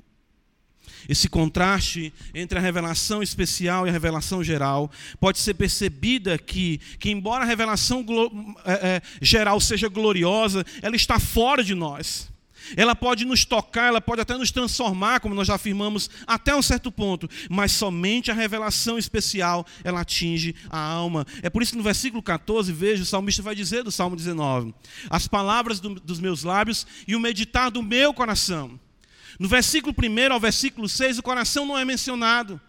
[1.08, 7.10] Esse contraste entre a revelação especial e a revelação geral pode ser percebida aqui, que
[7.10, 8.06] embora a revelação
[8.66, 12.32] é, é, geral seja gloriosa, ela está fora de nós.
[12.76, 16.62] Ela pode nos tocar, ela pode até nos transformar, como nós já afirmamos, até um
[16.62, 21.26] certo ponto, mas somente a revelação especial ela atinge a alma.
[21.42, 24.74] É por isso que no versículo 14, veja, o salmista vai dizer do Salmo 19:
[25.10, 28.80] As palavras do, dos meus lábios e o meditar do meu coração.
[29.40, 32.60] No versículo 1 ao versículo 6, o coração não é mencionado.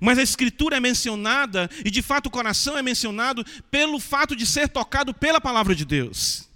[0.00, 4.46] Mas a Escritura é mencionada, e de fato o coração é mencionado pelo fato de
[4.46, 6.48] ser tocado pela palavra de Deus.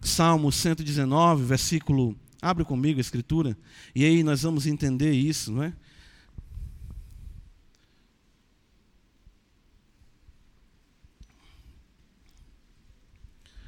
[0.00, 2.16] Salmo 119, versículo.
[2.42, 3.56] Abre comigo a escritura,
[3.94, 5.74] e aí nós vamos entender isso, não é?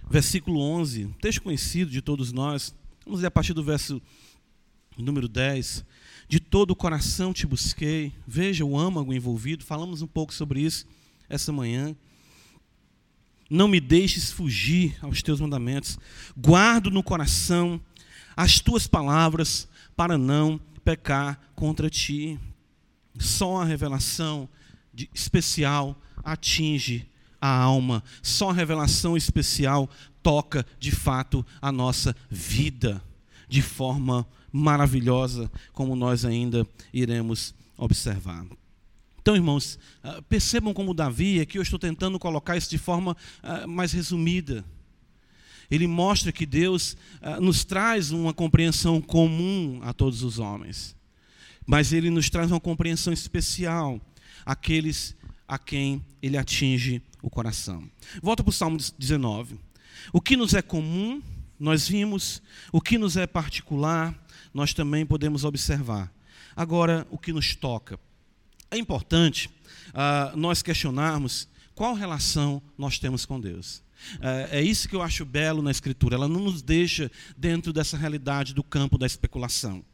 [0.08, 2.74] Versículo 11, texto conhecido de todos nós.
[3.04, 4.00] Vamos ler a partir do verso
[4.98, 5.84] número 10.
[6.28, 8.12] De todo o coração te busquei.
[8.26, 9.64] Veja o âmago envolvido.
[9.64, 10.86] Falamos um pouco sobre isso
[11.28, 11.96] essa manhã.
[13.52, 15.98] Não me deixes fugir aos teus mandamentos.
[16.34, 17.78] Guardo no coração
[18.34, 22.40] as tuas palavras para não pecar contra ti.
[23.18, 24.48] Só a revelação
[24.94, 27.06] de, especial atinge
[27.38, 28.02] a alma.
[28.22, 29.86] Só a revelação especial
[30.22, 33.04] toca de fato a nossa vida
[33.50, 38.46] de forma maravilhosa, como nós ainda iremos observar.
[39.22, 43.68] Então, irmãos, ah, percebam como Davi, aqui eu estou tentando colocar isso de forma ah,
[43.68, 44.64] mais resumida.
[45.70, 50.96] Ele mostra que Deus ah, nos traz uma compreensão comum a todos os homens,
[51.64, 54.00] mas ele nos traz uma compreensão especial
[54.44, 57.88] àqueles a quem ele atinge o coração.
[58.20, 59.56] Volta para o Salmo 19.
[60.12, 61.22] O que nos é comum,
[61.61, 64.20] nós vimos, o que nos é particular,
[64.52, 66.12] nós também podemos observar.
[66.56, 68.00] Agora, o que nos toca
[68.72, 69.48] é importante
[69.88, 73.82] uh, nós questionarmos qual relação nós temos com Deus.
[74.16, 76.16] Uh, é isso que eu acho belo na Escritura.
[76.16, 79.85] Ela não nos deixa dentro dessa realidade do campo da especulação.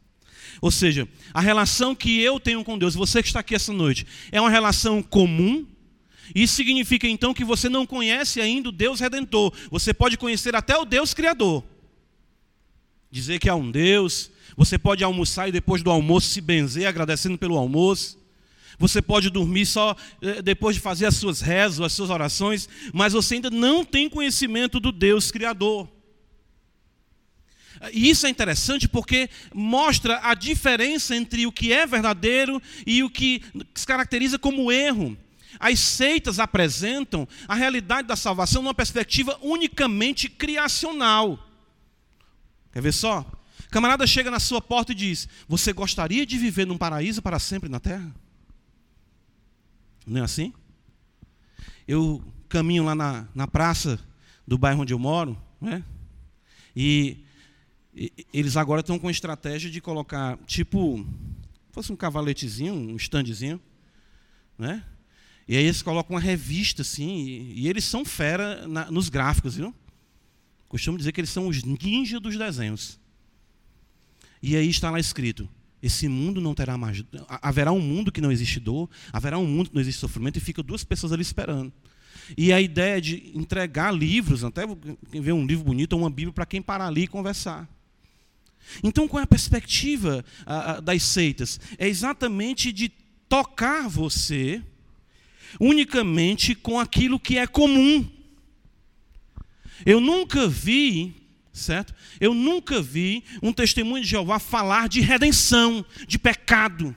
[0.61, 4.07] Ou seja, a relação que eu tenho com Deus, você que está aqui essa noite,
[4.31, 5.67] é uma relação comum.
[6.33, 9.53] Isso significa então que você não conhece ainda o Deus redentor.
[9.69, 11.63] Você pode conhecer até o Deus criador.
[13.11, 14.31] Dizer que há um Deus.
[14.55, 18.18] Você pode almoçar e depois do almoço se benzer agradecendo pelo almoço.
[18.79, 23.11] Você pode dormir só eh, depois de fazer as suas rezas, as suas orações, mas
[23.11, 25.87] você ainda não tem conhecimento do Deus Criador.
[27.93, 33.09] E isso é interessante porque mostra a diferença entre o que é verdadeiro e o
[33.09, 33.43] que
[33.75, 35.17] se caracteriza como erro.
[35.59, 41.37] As seitas apresentam a realidade da salvação numa perspectiva unicamente criacional.
[42.71, 43.29] Quer ver só?
[43.69, 47.69] camarada chega na sua porta e diz: Você gostaria de viver num paraíso para sempre
[47.69, 48.13] na terra?
[50.09, 50.51] Não é assim?
[51.87, 53.99] Eu caminho lá na, na praça
[54.47, 55.83] do bairro onde eu moro, né?
[56.75, 57.23] E,
[57.95, 61.05] e eles agora estão com estratégia de colocar, tipo,
[61.71, 63.61] fosse um cavaletezinho, um standzinho,
[64.57, 64.83] né?
[65.47, 69.55] E aí eles colocam uma revista assim, e, e eles são fera na, nos gráficos,
[69.55, 69.73] viu?
[70.67, 72.99] Costumo dizer que eles são os ninjas dos desenhos.
[74.41, 75.49] E aí está lá escrito:
[75.81, 77.03] esse mundo não terá mais.
[77.27, 80.41] Haverá um mundo que não existe dor, haverá um mundo que não existe sofrimento, e
[80.41, 81.71] fica duas pessoas ali esperando.
[82.37, 84.63] E a ideia de entregar livros, até
[85.11, 87.67] quem vê um livro bonito ou uma Bíblia para quem parar ali e conversar.
[88.83, 91.59] Então, qual é a perspectiva a, das seitas?
[91.77, 92.89] É exatamente de
[93.27, 94.61] tocar você
[95.59, 98.07] unicamente com aquilo que é comum.
[99.85, 101.18] Eu nunca vi
[101.59, 101.93] certo?
[102.19, 106.95] Eu nunca vi um testemunho de Jeová falar de redenção, de pecado,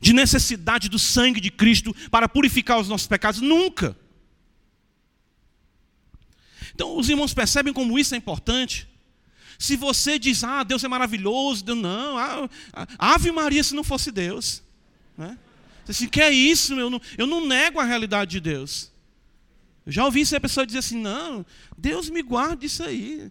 [0.00, 3.40] de necessidade do sangue de Cristo para purificar os nossos pecados.
[3.40, 3.96] Nunca.
[6.74, 8.86] Então, os irmãos percebem como isso é importante.
[9.58, 12.48] Se você diz, ah, Deus é maravilhoso, Deus, não, ah,
[12.98, 14.62] Ave Maria se não fosse Deus.
[15.16, 15.38] Né?
[15.88, 16.74] Assim, que é isso?
[16.74, 18.92] Eu não, eu não nego a realidade de Deus.
[19.86, 23.30] Já ouvi essa pessoa dizer assim: não, Deus me guarde disso aí.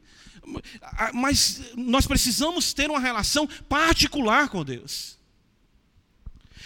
[1.14, 5.18] Mas nós precisamos ter uma relação particular com Deus.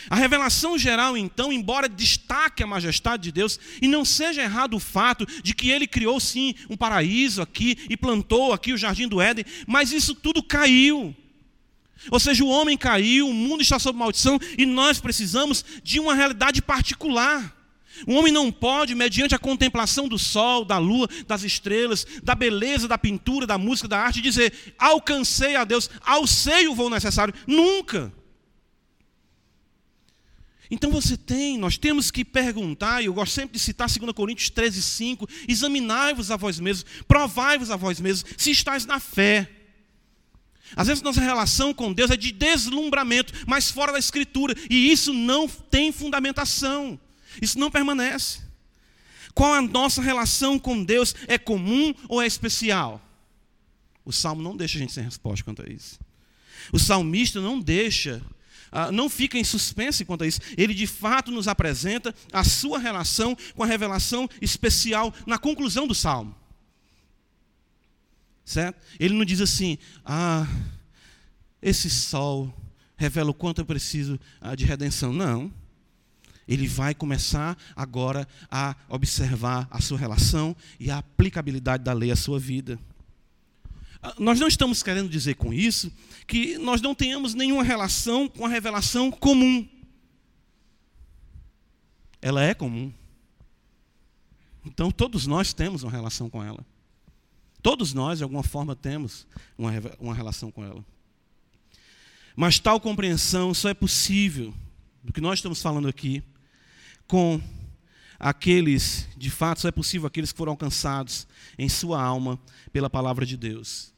[0.10, 4.80] A revelação geral, então, embora destaque a majestade de Deus, e não seja errado o
[4.80, 9.22] fato de que ele criou sim um paraíso aqui e plantou aqui o jardim do
[9.22, 11.16] Éden, mas isso tudo caiu.
[12.10, 16.16] Ou seja, o homem caiu, o mundo está sob maldição e nós precisamos de uma
[16.16, 17.59] realidade particular.
[18.08, 22.88] O homem não pode, mediante a contemplação do sol, da lua, das estrelas, da beleza
[22.88, 27.34] da pintura, da música, da arte, dizer: alcancei a Deus, alcei o voo necessário.
[27.48, 28.12] Nunca.
[30.72, 34.52] Então você tem, nós temos que perguntar, e eu gosto sempre de citar 2 Coríntios
[34.52, 39.50] 13, 5, examinai-vos a vós mesmos, provai-vos a vós mesmos, se estáis na fé.
[40.76, 45.12] Às vezes nossa relação com Deus é de deslumbramento, mas fora da Escritura, e isso
[45.12, 47.00] não tem fundamentação,
[47.42, 48.42] isso não permanece.
[49.34, 51.16] Qual a nossa relação com Deus?
[51.28, 53.02] É comum ou é especial?
[54.04, 56.00] O salmo não deixa a gente sem resposta quanto a isso.
[56.72, 58.22] O salmista não deixa
[58.72, 60.40] ah, não fica em suspense quanto a isso.
[60.58, 65.96] Ele de fato nos apresenta a sua relação com a revelação especial na conclusão do
[65.96, 66.36] salmo.
[68.46, 68.82] Certo?
[69.00, 70.48] Ele não diz assim: ah,
[71.62, 72.54] esse sol
[72.96, 75.14] revela o quanto eu preciso ah, de redenção.
[75.14, 75.52] Não.
[76.50, 82.16] Ele vai começar agora a observar a sua relação e a aplicabilidade da lei à
[82.16, 82.80] sua vida.
[84.02, 85.94] Ah, nós não estamos querendo dizer com isso
[86.26, 89.70] que nós não tenhamos nenhuma relação com a revelação comum.
[92.20, 92.92] Ela é comum.
[94.66, 96.66] Então todos nós temos uma relação com ela.
[97.62, 100.84] Todos nós, de alguma forma, temos uma, uma relação com ela.
[102.36, 104.52] Mas tal compreensão só é possível,
[105.04, 106.24] do que nós estamos falando aqui,
[107.10, 107.42] com
[108.20, 112.40] aqueles, de fato, só é possível aqueles que foram alcançados em sua alma
[112.72, 113.92] pela palavra de Deus.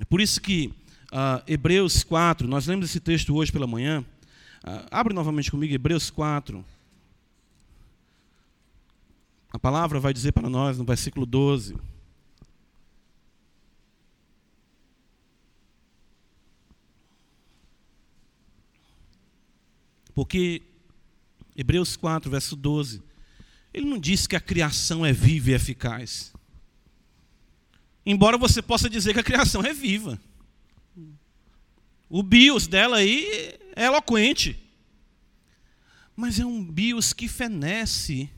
[0.00, 0.74] É por isso que
[1.12, 4.04] uh, Hebreus 4, nós lemos esse texto hoje pela manhã.
[4.64, 6.64] Uh, abre novamente comigo Hebreus 4.
[9.52, 11.76] A palavra vai dizer para nós no versículo 12.
[20.12, 20.67] Porque
[21.58, 23.02] Hebreus 4, verso 12,
[23.74, 26.32] ele não diz que a criação é viva e eficaz.
[28.06, 30.20] Embora você possa dizer que a criação é viva.
[32.08, 34.56] O bios dela aí é eloquente.
[36.14, 38.30] Mas é um bios que fenece.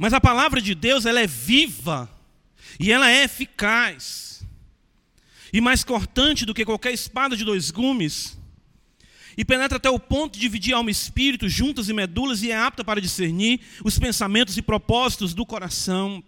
[0.00, 2.10] Mas a palavra de Deus, ela é viva
[2.80, 4.44] e ela é eficaz.
[5.52, 8.41] E mais cortante do que qualquer espada de dois gumes
[9.36, 12.56] e penetra até o ponto de dividir alma e espírito, juntas e medulas, e é
[12.56, 16.22] apta para discernir os pensamentos e propósitos do coração.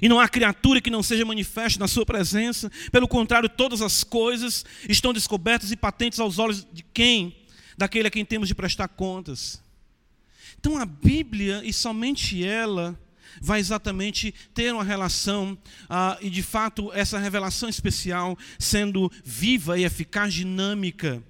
[0.00, 4.04] E não há criatura que não seja manifesta na sua presença, pelo contrário, todas as
[4.04, 7.36] coisas estão descobertas e patentes aos olhos de quem?
[7.76, 9.60] Daquele a quem temos de prestar contas.
[10.58, 12.98] Então a Bíblia, e somente ela,
[13.40, 15.58] vai exatamente ter uma relação,
[15.90, 21.22] ah, e de fato essa revelação especial sendo viva e eficaz, dinâmica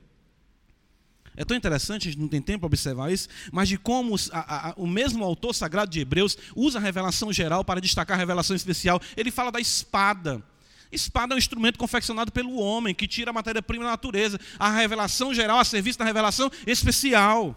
[1.36, 4.70] é tão interessante, a gente não tem tempo para observar isso, mas de como a,
[4.70, 8.54] a, o mesmo autor sagrado de Hebreus usa a revelação geral para destacar a revelação
[8.54, 9.00] especial.
[9.16, 10.42] Ele fala da espada.
[10.92, 14.38] Espada é um instrumento confeccionado pelo homem que tira a matéria-prima da natureza.
[14.58, 17.56] A revelação geral a serviço da revelação especial.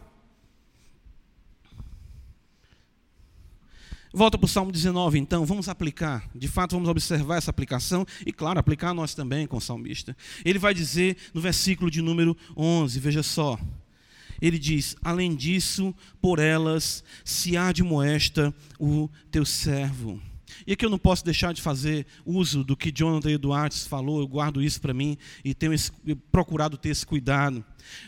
[4.17, 6.27] Volta para o Salmo 19, então, vamos aplicar.
[6.33, 10.17] De fato, vamos observar essa aplicação e, claro, aplicar nós também com o salmista.
[10.43, 13.59] Ele vai dizer no versículo de número 11, veja só.
[14.41, 20.19] Ele diz: Além disso, por elas se há de moesta o teu servo.
[20.65, 24.27] E aqui eu não posso deixar de fazer uso do que Jonathan Edwards falou, eu
[24.27, 25.15] guardo isso para mim
[25.45, 25.91] e tenho esse,
[26.31, 27.63] procurado ter esse cuidado.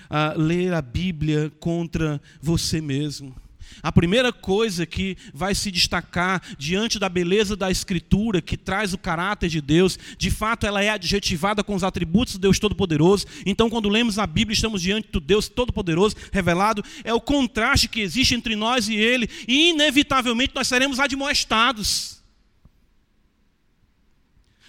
[0.09, 3.35] Uh, ler a Bíblia contra você mesmo.
[3.81, 8.97] A primeira coisa que vai se destacar diante da beleza da Escritura, que traz o
[8.97, 13.25] caráter de Deus, de fato ela é adjetivada com os atributos do Deus Todo-Poderoso.
[13.45, 16.83] Então, quando lemos a Bíblia, estamos diante do Deus Todo-Poderoso revelado.
[17.03, 22.19] É o contraste que existe entre nós e Ele, e inevitavelmente nós seremos admoestados.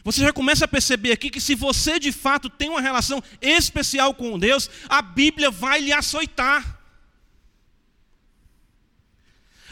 [0.03, 4.15] Você já começa a perceber aqui que se você de fato tem uma relação especial
[4.15, 6.80] com Deus, a Bíblia vai lhe açoitar.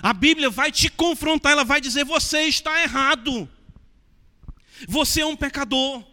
[0.03, 3.49] A Bíblia vai te confrontar, ela vai dizer: você está errado.
[4.87, 6.05] Você é um pecador.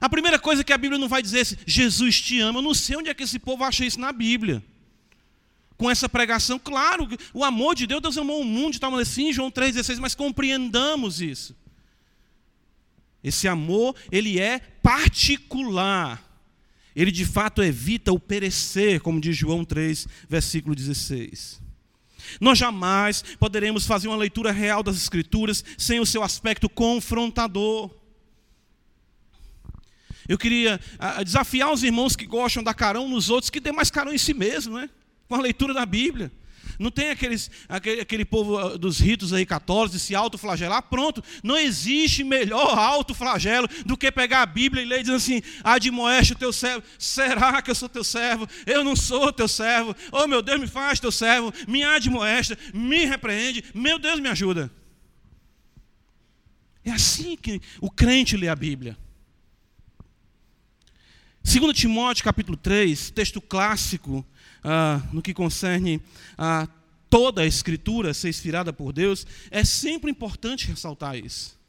[0.00, 2.58] A primeira coisa que a Bíblia não vai dizer é Jesus te ama.
[2.58, 4.62] Eu não sei onde é que esse povo acha isso na Bíblia.
[5.76, 9.08] Com essa pregação, claro, o amor de Deus, Deus amou o mundo de tal maneira
[9.08, 11.56] assim, João 3,16, mas compreendamos isso.
[13.22, 16.22] Esse amor, ele é particular.
[16.94, 21.62] Ele de fato evita o perecer, como diz João 3, versículo 16.
[22.40, 27.90] Nós jamais poderemos fazer uma leitura real das Escrituras sem o seu aspecto confrontador.
[30.28, 30.80] Eu queria
[31.24, 34.32] desafiar os irmãos que gostam da carão nos outros, que dê mais carão em si
[34.32, 34.88] mesmo, né?
[35.28, 36.30] com a leitura da Bíblia.
[36.78, 40.82] Não tem aqueles, aquele, aquele povo ah, dos ritos aí católicos de se autoflagelar.
[40.82, 45.42] Pronto, não existe melhor autoflagelo do que pegar a Bíblia e ler e dizer assim:
[45.62, 46.82] admoeste o teu servo.
[46.98, 48.48] Será que eu sou teu servo?
[48.66, 49.94] Eu não sou teu servo.
[50.10, 51.52] Oh meu Deus, me faz teu servo.
[51.66, 53.64] Me admoesta, me repreende.
[53.74, 54.70] Meu Deus, me ajuda.
[56.84, 58.96] É assim que o crente lê a Bíblia.
[61.44, 64.24] 2 Timóteo capítulo 3, texto clássico
[64.62, 66.00] ah, no que concerne
[66.36, 66.68] a
[67.08, 71.60] toda a Escritura ser inspirada por Deus, é sempre importante ressaltar isso.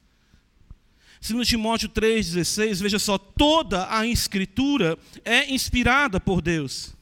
[1.21, 6.93] 2 Timóteo 3,16, veja só, toda a Escritura é inspirada por Deus.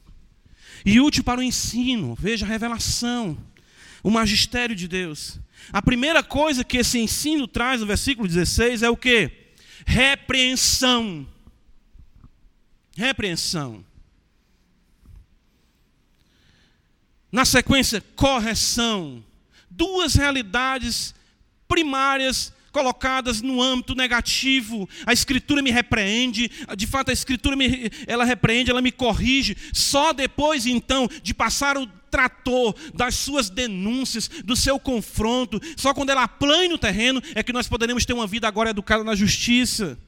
[0.84, 3.38] E útil para o ensino, veja a revelação,
[4.02, 5.38] o magistério de Deus.
[5.72, 9.30] A primeira coisa que esse ensino traz no versículo 16 é o que?
[9.86, 11.26] Repreensão.
[12.96, 13.84] Repreensão.
[17.32, 19.24] Na sequência, correção.
[19.70, 21.14] Duas realidades
[21.66, 24.88] primárias colocadas no âmbito negativo.
[25.06, 29.56] A escritura me repreende, de fato a escritura me, ela repreende, ela me corrige.
[29.72, 36.10] Só depois então de passar o trator das suas denúncias, do seu confronto, só quando
[36.10, 39.98] ela plane no terreno é que nós poderemos ter uma vida agora educada na justiça.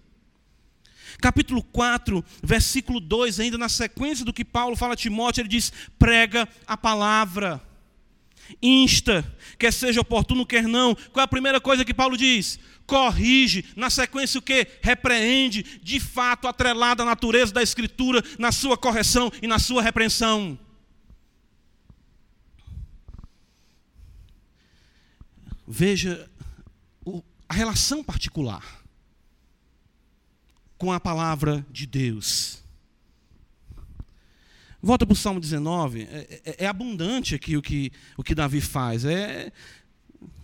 [1.24, 5.72] Capítulo 4, versículo 2, ainda na sequência do que Paulo fala a Timóteo, ele diz:
[5.98, 7.62] prega a palavra,
[8.60, 9.24] insta,
[9.58, 10.94] quer seja oportuno, quer não.
[10.94, 12.58] Qual é a primeira coisa que Paulo diz?
[12.86, 14.66] Corrige, na sequência o que?
[14.82, 20.58] Repreende, de fato, atrelada à natureza da Escritura, na sua correção e na sua repreensão.
[25.66, 26.30] Veja
[27.48, 28.83] a relação particular
[30.84, 32.62] com a palavra de Deus.
[34.82, 38.60] Volta para o Salmo 19, é, é, é, abundante aqui o que, o que Davi
[38.60, 39.06] faz.
[39.06, 39.50] É,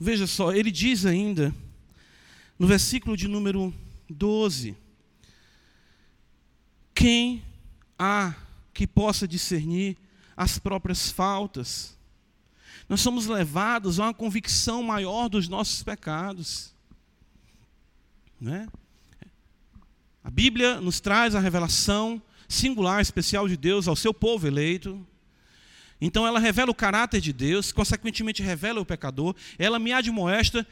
[0.01, 1.55] veja só, ele diz ainda,
[2.59, 3.71] no versículo de número
[4.09, 4.75] 12:
[6.95, 7.45] Quem
[7.99, 8.35] há
[8.73, 9.99] que possa discernir
[10.35, 11.99] as próprias faltas?
[12.89, 16.75] Nós somos levados a uma convicção maior dos nossos pecados.
[18.41, 18.67] Né?
[20.31, 25.05] A Bíblia nos traz a revelação singular, especial de Deus ao seu povo eleito.
[26.01, 30.65] Então ela revela o caráter de Deus, consequentemente revela o pecador, ela me admoesta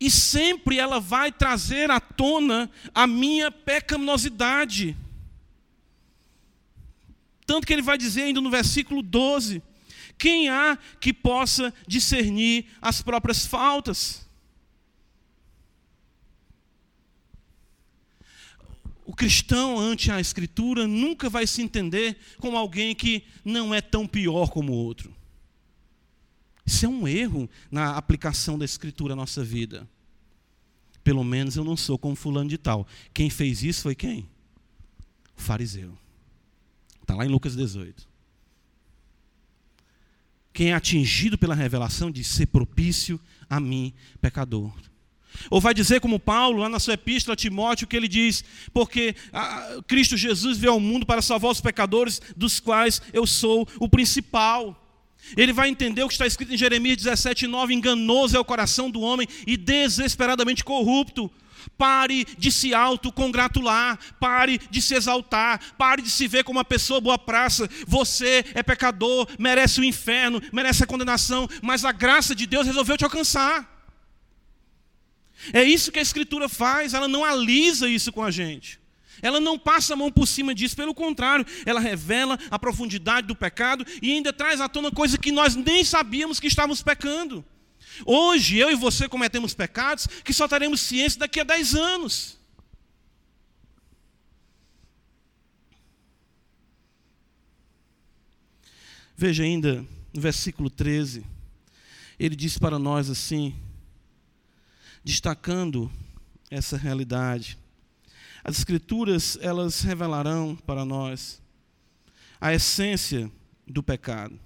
[0.00, 4.96] e sempre ela vai trazer à tona a minha pecaminosidade.
[7.46, 9.62] Tanto que ele vai dizer ainda no versículo 12:
[10.18, 14.27] quem há que possa discernir as próprias faltas?
[19.08, 24.06] O cristão ante a Escritura nunca vai se entender como alguém que não é tão
[24.06, 25.16] pior como o outro.
[26.66, 29.88] Isso é um erro na aplicação da Escritura à nossa vida.
[31.02, 32.86] Pelo menos eu não sou como fulano de tal.
[33.14, 34.28] Quem fez isso foi quem?
[35.34, 35.96] O fariseu.
[37.00, 38.06] Está lá em Lucas 18.
[40.52, 44.70] Quem é atingido pela revelação de ser propício a mim, pecador.
[45.50, 49.14] Ou vai dizer como Paulo, lá na sua epístola a Timóteo, que ele diz: Porque
[49.32, 53.88] ah, Cristo Jesus veio ao mundo para salvar os pecadores, dos quais eu sou o
[53.88, 54.84] principal.
[55.36, 59.00] Ele vai entender o que está escrito em Jeremias 17,9: Enganoso é o coração do
[59.00, 61.30] homem e desesperadamente corrupto.
[61.76, 67.00] Pare de se autocongratular, pare de se exaltar, pare de se ver como uma pessoa
[67.00, 67.68] boa praça.
[67.86, 72.96] Você é pecador, merece o inferno, merece a condenação, mas a graça de Deus resolveu
[72.96, 73.77] te alcançar.
[75.52, 78.78] É isso que a Escritura faz, ela não alisa isso com a gente.
[79.20, 83.34] Ela não passa a mão por cima disso, pelo contrário, ela revela a profundidade do
[83.34, 87.44] pecado e ainda traz à tona coisa que nós nem sabíamos que estávamos pecando.
[88.04, 92.38] Hoje, eu e você cometemos pecados que só teremos ciência daqui a 10 anos.
[99.16, 99.84] Veja ainda
[100.14, 101.24] no versículo 13,
[102.20, 103.52] ele diz para nós assim:
[105.08, 105.90] destacando
[106.50, 107.56] essa realidade.
[108.44, 111.40] As Escrituras, elas revelarão para nós
[112.38, 113.32] a essência
[113.66, 114.38] do pecado,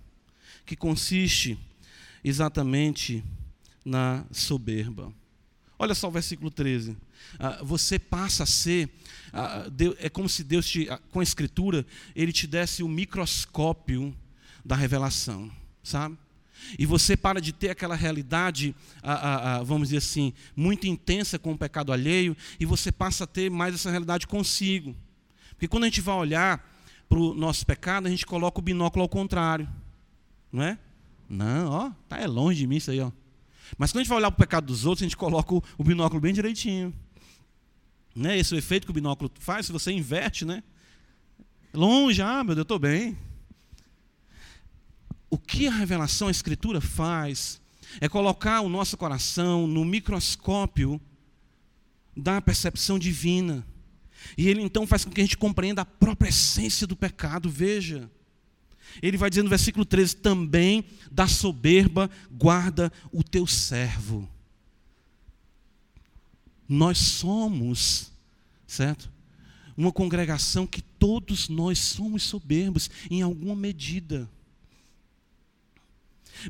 [0.64, 1.58] que consiste
[2.22, 3.24] exatamente
[3.84, 5.12] na soberba.
[5.76, 6.96] Olha só o versículo 13.
[7.40, 8.88] Ah, você passa a ser,
[9.32, 9.64] ah,
[9.98, 11.84] é como se Deus, te, ah, com a Escritura,
[12.14, 14.16] Ele te desse o microscópio
[14.64, 15.50] da revelação,
[15.82, 16.16] sabe?
[16.78, 18.74] E você para de ter aquela realidade,
[19.64, 23.74] vamos dizer assim, muito intensa com o pecado alheio, e você passa a ter mais
[23.74, 24.94] essa realidade consigo.
[25.50, 26.68] Porque quando a gente vai olhar
[27.08, 29.68] para o nosso pecado, a gente coloca o binóculo ao contrário.
[30.50, 30.78] Não é?
[31.28, 33.10] Não, ó, tá é longe de mim isso aí, ó.
[33.78, 35.62] Mas quando a gente vai olhar para o pecado dos outros, a gente coloca o,
[35.78, 36.92] o binóculo bem direitinho.
[38.14, 38.38] Né?
[38.38, 40.62] Esse é o efeito que o binóculo faz, se você inverte, né?
[41.72, 43.16] Longe, ah, meu Deus, eu estou bem.
[45.33, 47.59] O que a revelação, a Escritura faz,
[48.03, 51.01] é colocar o nosso coração no microscópio
[52.14, 53.66] da percepção divina.
[54.37, 57.49] E ele então faz com que a gente compreenda a própria essência do pecado.
[57.49, 58.11] Veja.
[59.01, 64.28] Ele vai dizer no versículo 13: também da soberba guarda o teu servo.
[66.68, 68.12] Nós somos,
[68.66, 69.11] certo?
[69.74, 74.28] Uma congregação que todos nós somos soberbos em alguma medida.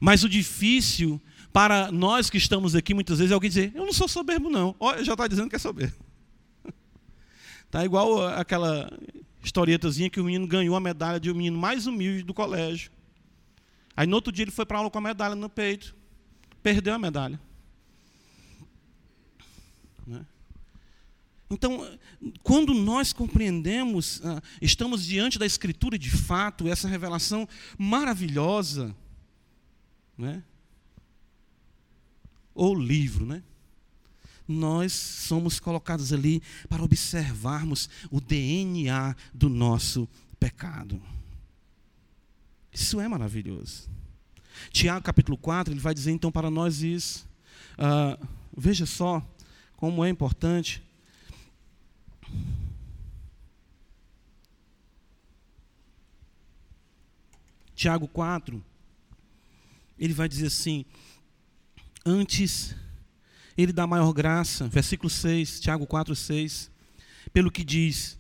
[0.01, 1.21] Mas o difícil
[1.53, 4.75] para nós que estamos aqui muitas vezes é alguém dizer: Eu não sou soberbo, não.
[4.81, 5.97] Olha, já está dizendo que é soberbo.
[7.67, 8.91] Está igual aquela
[9.45, 12.91] historietazinha que o menino ganhou a medalha de um menino mais humilde do colégio.
[13.97, 15.95] Aí no outro dia ele foi para aula com a medalha no peito.
[16.63, 17.41] Perdeu a medalha.
[20.07, 20.25] Né?
[21.51, 21.87] Então,
[22.43, 28.97] quando nós compreendemos, ah, estamos diante da Escritura de fato, essa revelação maravilhosa,
[30.23, 30.43] né?
[32.55, 33.43] ou livro, né?
[34.47, 40.09] nós somos colocados ali para observarmos o DNA do nosso
[40.39, 41.01] pecado.
[42.73, 43.89] Isso é maravilhoso.
[44.71, 47.27] Tiago capítulo 4, ele vai dizer então para nós isso.
[47.75, 49.23] Uh, veja só
[49.77, 50.83] como é importante.
[57.75, 58.63] Tiago 4,
[60.03, 60.85] ele vai dizer assim:
[62.05, 62.75] Antes
[63.57, 64.67] ele dá maior graça.
[64.67, 66.69] Versículo 6, Tiago 4, 6.
[67.33, 68.19] Pelo que diz: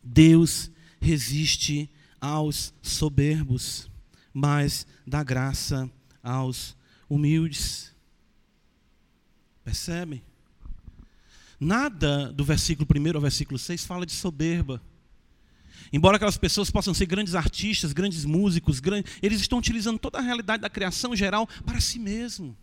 [0.00, 0.70] Deus
[1.00, 3.90] resiste aos soberbos,
[4.32, 5.90] mas dá graça
[6.22, 6.76] aos
[7.08, 7.92] humildes.
[9.64, 10.22] Percebem?
[11.58, 14.80] Nada do versículo 1 ao versículo 6 fala de soberba.
[15.92, 20.22] Embora aquelas pessoas possam ser grandes artistas, grandes músicos, grandes, eles estão utilizando toda a
[20.22, 22.56] realidade da criação geral para si mesmo.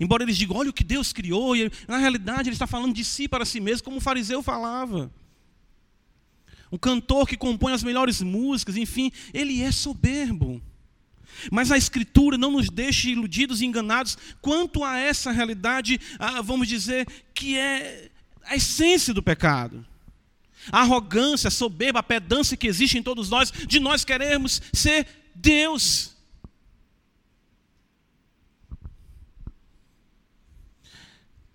[0.00, 3.04] Embora eles digam, olha o que Deus criou, e na realidade ele está falando de
[3.04, 5.10] si para si mesmo, como o fariseu falava.
[6.72, 10.60] Um cantor que compõe as melhores músicas, enfim, ele é soberbo.
[11.52, 16.00] Mas a Escritura não nos deixa iludidos e enganados quanto a essa realidade,
[16.42, 18.10] vamos dizer, que é
[18.44, 19.86] a essência do pecado.
[20.70, 25.06] A arrogância, a soberba, a pedância que existe em todos nós, de nós queremos ser
[25.34, 26.16] Deus.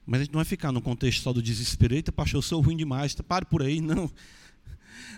[0.05, 1.95] Mas a gente não vai ficar no contexto só do desespero.
[1.95, 3.15] Eita, pastor, eu sou ruim demais.
[3.15, 4.11] Pare por aí, não.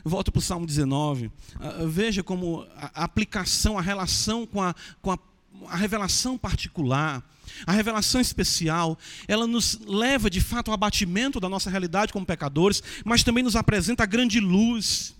[0.03, 1.27] Volto para o Salmo 19.
[1.27, 5.19] Uh, veja como a aplicação, a relação com a, com a,
[5.67, 7.27] a revelação particular,
[7.65, 8.97] a revelação especial,
[9.27, 13.55] ela nos leva de fato ao abatimento da nossa realidade como pecadores, mas também nos
[13.55, 15.15] apresenta a grande luz.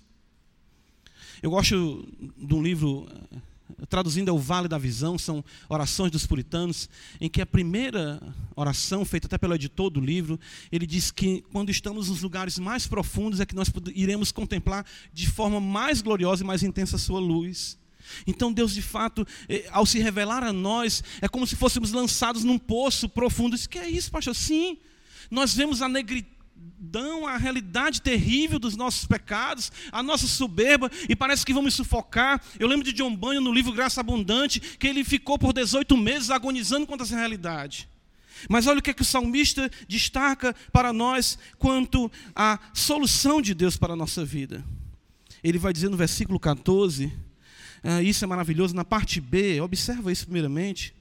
[1.42, 2.08] Eu gosto
[2.38, 3.08] de um livro
[3.90, 8.22] traduzindo é o Vale da Visão, são orações dos puritanos, em que a primeira
[8.56, 10.40] oração, feita até pelo editor do livro,
[10.72, 15.28] ele diz que quando estamos nos lugares mais profundos é que nós iremos contemplar de
[15.28, 17.78] forma mais gloriosa e mais intensa a sua luz.
[18.26, 22.44] Então Deus, de fato, eh, ao se revelar a nós, é como se fôssemos lançados
[22.44, 23.56] num poço profundo.
[23.56, 24.36] Isso que é isso, pastor?
[24.36, 24.78] Sim.
[25.30, 26.34] Nós vemos a negritude
[26.84, 32.42] dão a realidade terrível dos nossos pecados, a nossa soberba, e parece que vamos sufocar.
[32.60, 36.30] Eu lembro de John Bunyan no livro Graça Abundante, que ele ficou por 18 meses
[36.30, 37.90] agonizando contra essa realidade.
[38.50, 43.54] Mas olha o que, é que o salmista destaca para nós quanto à solução de
[43.54, 44.64] Deus para a nossa vida.
[45.44, 47.12] Ele vai dizer no versículo 14,
[47.84, 50.94] ah, isso é maravilhoso, na parte B, observa isso primeiramente.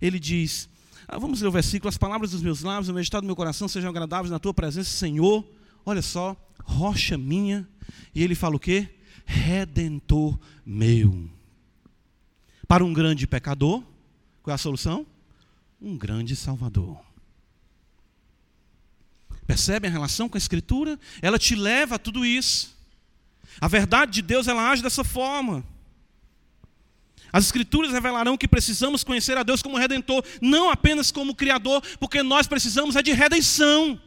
[0.00, 0.68] Ele diz:
[1.06, 1.88] ah, vamos ler o versículo.
[1.88, 4.54] As palavras dos meus lábios, o meu estado do meu coração sejam agradáveis na tua
[4.54, 5.44] presença, Senhor.
[5.84, 7.68] Olha só, rocha minha.
[8.14, 8.88] E ele fala o quê?
[9.26, 11.28] Redentor meu.
[12.66, 13.82] Para um grande pecador,
[14.42, 15.04] qual é a solução?
[15.82, 16.98] Um grande salvador.
[19.46, 20.98] Percebe a relação com a Escritura?
[21.20, 22.76] Ela te leva a tudo isso.
[23.60, 25.64] A verdade de Deus, ela age dessa forma.
[27.32, 32.22] As Escrituras revelarão que precisamos conhecer a Deus como Redentor, não apenas como Criador, porque
[32.22, 34.00] nós precisamos é de redenção.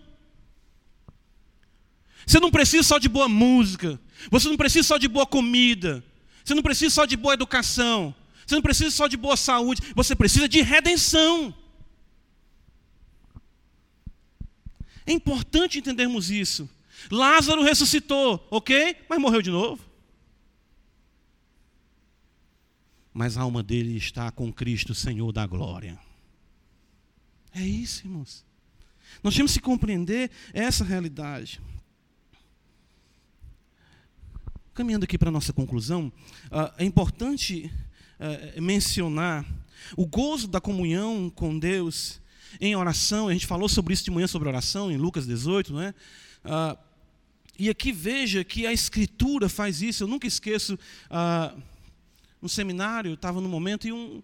[2.25, 3.99] Você não precisa só de boa música,
[4.29, 6.03] você não precisa só de boa comida,
[6.43, 8.13] você não precisa só de boa educação,
[8.45, 11.53] você não precisa só de boa saúde, você precisa de redenção.
[15.05, 16.69] É importante entendermos isso.
[17.11, 18.95] Lázaro ressuscitou, ok?
[19.09, 19.92] Mas morreu de novo.
[23.13, 25.99] Mas a alma dele está com Cristo, Senhor da glória.
[27.53, 28.43] É isso, irmãos.
[29.21, 31.61] Nós temos que compreender essa realidade.
[34.73, 36.11] Caminhando aqui para a nossa conclusão,
[36.49, 37.71] ah, é importante
[38.19, 39.45] eh, mencionar
[39.95, 42.19] o gozo da comunhão com Deus
[42.59, 43.27] em oração.
[43.27, 45.93] A gente falou sobre isso de manhã, sobre oração, em Lucas 18, não é?
[46.43, 46.77] Ah,
[47.57, 50.03] e aqui veja que a Escritura faz isso.
[50.03, 50.77] Eu nunca esqueço,
[51.09, 51.55] ah,
[52.43, 54.21] no seminário, estava no momento, e um,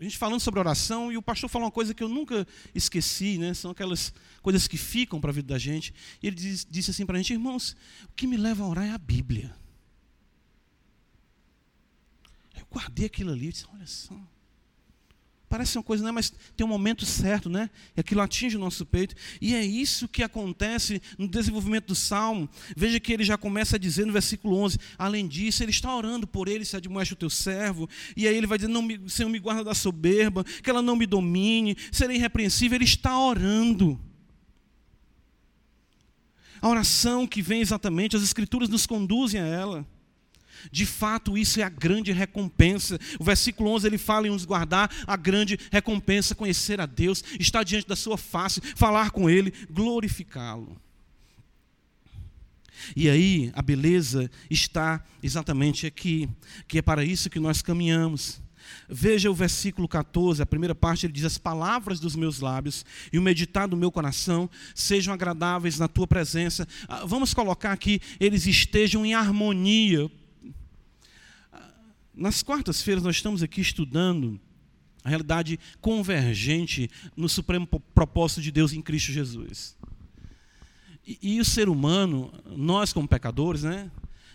[0.00, 3.36] a gente falando sobre oração, e o pastor falou uma coisa que eu nunca esqueci,
[3.36, 3.52] né?
[3.52, 5.92] são aquelas coisas que ficam para a vida da gente.
[6.22, 8.86] E ele disse, disse assim para a gente, irmãos, o que me leva a orar
[8.86, 9.54] é a Bíblia.
[12.56, 14.18] Eu guardei aquilo ali e disse, olha só.
[15.52, 16.10] Parece uma coisa, né?
[16.10, 17.68] mas tem um momento certo, né?
[17.94, 19.14] E aquilo atinge o nosso peito.
[19.38, 22.48] E é isso que acontece no desenvolvimento do salmo.
[22.74, 26.26] Veja que ele já começa a dizer no versículo 11: além disso, ele está orando
[26.26, 27.86] por ele, se admoeste o teu servo.
[28.16, 30.96] E aí ele vai dizer: não me, Senhor, me guarda da soberba, que ela não
[30.96, 32.76] me domine, serei irrepreensível.
[32.76, 34.00] Ele está orando.
[36.62, 39.86] A oração que vem exatamente, as Escrituras nos conduzem a ela.
[40.70, 42.98] De fato, isso é a grande recompensa.
[43.18, 47.62] O versículo 11 ele fala em nos guardar a grande recompensa, conhecer a Deus, estar
[47.62, 50.80] diante da sua face, falar com Ele, glorificá-lo.
[52.96, 56.28] E aí, a beleza está exatamente aqui,
[56.66, 58.40] que é para isso que nós caminhamos.
[58.88, 63.18] Veja o versículo 14, a primeira parte, ele diz: As palavras dos meus lábios e
[63.18, 66.66] o meditar do meu coração sejam agradáveis na tua presença.
[66.88, 70.10] Ah, vamos colocar aqui, eles estejam em harmonia
[72.14, 74.40] nas quartas-feiras nós estamos aqui estudando
[75.04, 79.76] a realidade convergente no supremo propósito de Deus em Cristo Jesus.
[81.06, 83.90] E, e o ser humano, nós como pecadores, né,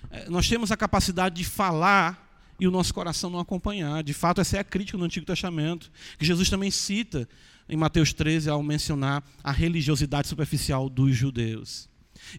[0.09, 2.25] é, nós temos a capacidade de falar
[2.59, 4.03] e o nosso coração não acompanhar.
[4.03, 7.28] De fato, essa é a crítica no Antigo Testamento, que Jesus também cita
[7.69, 11.89] em Mateus 13 ao mencionar a religiosidade superficial dos judeus.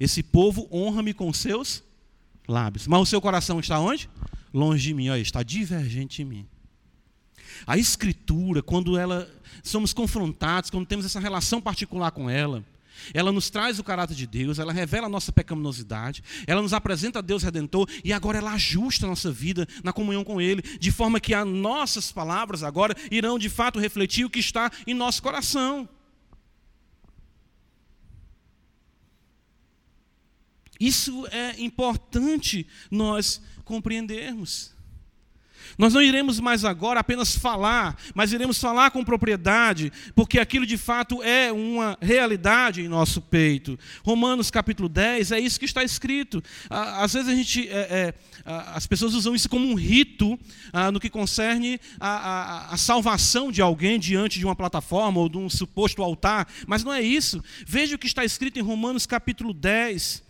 [0.01, 1.83] Esse povo honra-me com seus
[2.47, 4.09] lábios, mas o seu coração está onde?
[4.53, 6.47] Longe de mim, olha, está divergente de mim.
[7.67, 9.29] A escritura, quando ela
[9.63, 12.65] somos confrontados, quando temos essa relação particular com ela,
[13.15, 17.21] ela nos traz o caráter de Deus, ela revela a nossa pecaminosidade, ela nos apresenta
[17.21, 20.91] a Deus redentor e agora ela ajusta a nossa vida na comunhão com Ele, de
[20.91, 25.23] forma que as nossas palavras agora irão de fato refletir o que está em nosso
[25.23, 25.89] coração.
[30.81, 34.77] Isso é importante nós compreendermos.
[35.77, 40.77] Nós não iremos mais agora apenas falar, mas iremos falar com propriedade, porque aquilo de
[40.77, 43.79] fato é uma realidade em nosso peito.
[44.03, 46.43] Romanos capítulo 10 é isso que está escrito.
[46.71, 48.15] Às vezes a gente, é, é,
[48.75, 50.39] as pessoas usam isso como um rito
[50.73, 55.29] ah, no que concerne a, a, a salvação de alguém diante de uma plataforma ou
[55.29, 57.43] de um suposto altar, mas não é isso.
[57.67, 60.28] Veja o que está escrito em Romanos capítulo 10.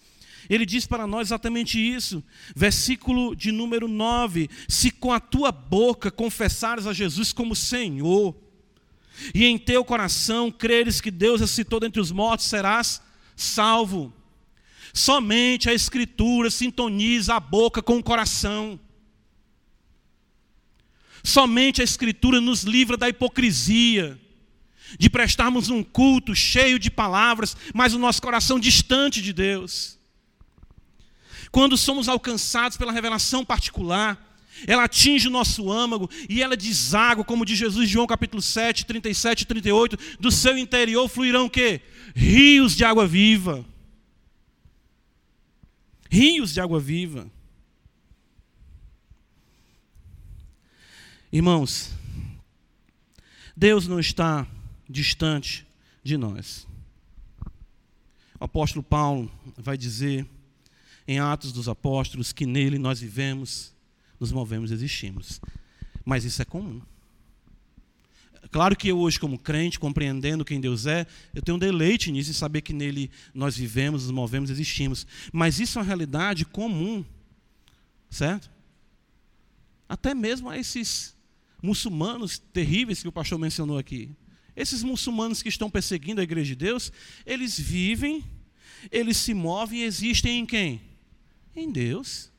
[0.49, 2.25] Ele diz para nós exatamente isso.
[2.57, 8.35] Versículo de número 9: Se com a tua boca confessares a Jesus como Senhor,
[9.35, 13.03] e em teu coração creres que Deus ressuscitou dentre os mortos, serás
[13.37, 14.13] salvo.
[14.95, 18.81] Somente a Escritura sintoniza a boca com o coração.
[21.23, 24.19] Somente a Escritura nos livra da hipocrisia,
[24.99, 29.98] de prestarmos um culto cheio de palavras, mas o nosso coração distante de Deus.
[31.51, 34.29] Quando somos alcançados pela revelação particular,
[34.67, 39.43] ela atinge o nosso âmago e ela deságua, como diz Jesus João capítulo 7, 37
[39.43, 41.81] e 38, do seu interior fluirão o quê?
[42.15, 43.65] Rios de água viva.
[46.11, 47.31] Rios de água viva.
[51.31, 51.93] Irmãos,
[53.55, 54.47] Deus não está
[54.89, 55.67] distante
[56.03, 56.67] de nós.
[58.41, 60.27] O apóstolo Paulo vai dizer
[61.09, 63.75] em Atos dos Apóstolos que nele nós vivemos,
[64.21, 65.41] nos movemos e existimos.
[66.05, 66.83] Mas isso é comum.
[68.51, 72.31] Claro que eu hoje, como crente, compreendendo quem Deus é, eu tenho um deleite nisso,
[72.31, 75.07] em saber que nele nós vivemos, nos movemos, existimos.
[75.33, 77.05] Mas isso é uma realidade comum,
[78.11, 78.51] certo?
[79.89, 81.17] Até mesmo a esses
[81.63, 84.11] muçulmanos terríveis que o pastor mencionou aqui.
[84.55, 86.93] Esses muçulmanos que estão perseguindo a igreja de Deus,
[87.25, 88.23] eles vivem,
[88.91, 90.89] eles se movem e existem em quem?
[91.59, 92.31] Em Deus.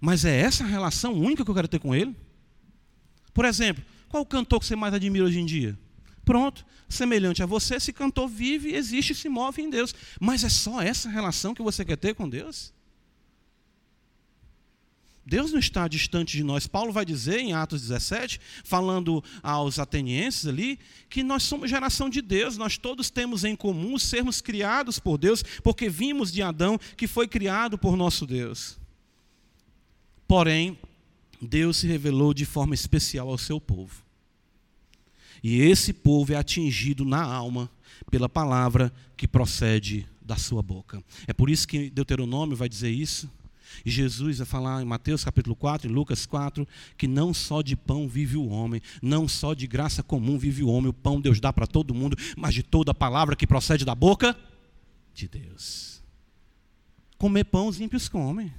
[0.00, 2.14] Mas é essa relação única que eu quero ter com Ele?
[3.34, 5.76] Por exemplo, qual o cantor que você mais admira hoje em dia?
[6.24, 9.94] Pronto, semelhante a você, esse cantor vive, existe e se move em Deus.
[10.20, 12.72] Mas é só essa relação que você quer ter com Deus?
[15.26, 16.68] Deus não está distante de nós.
[16.68, 20.78] Paulo vai dizer em Atos 17, falando aos atenienses ali,
[21.10, 25.42] que nós somos geração de Deus, nós todos temos em comum sermos criados por Deus,
[25.64, 28.78] porque vimos de Adão que foi criado por nosso Deus.
[30.28, 30.78] Porém,
[31.42, 34.04] Deus se revelou de forma especial ao seu povo.
[35.42, 37.68] E esse povo é atingido na alma
[38.10, 41.02] pela palavra que procede da sua boca.
[41.26, 43.28] É por isso que Deuteronômio vai dizer isso.
[43.84, 46.66] Jesus vai falar em Mateus capítulo 4, em Lucas 4,
[46.96, 50.68] que não só de pão vive o homem, não só de graça comum vive o
[50.68, 53.94] homem, o pão Deus dá para todo mundo, mas de toda palavra que procede da
[53.94, 54.36] boca
[55.12, 56.02] de Deus.
[57.18, 58.52] Comer pão os ímpios comem.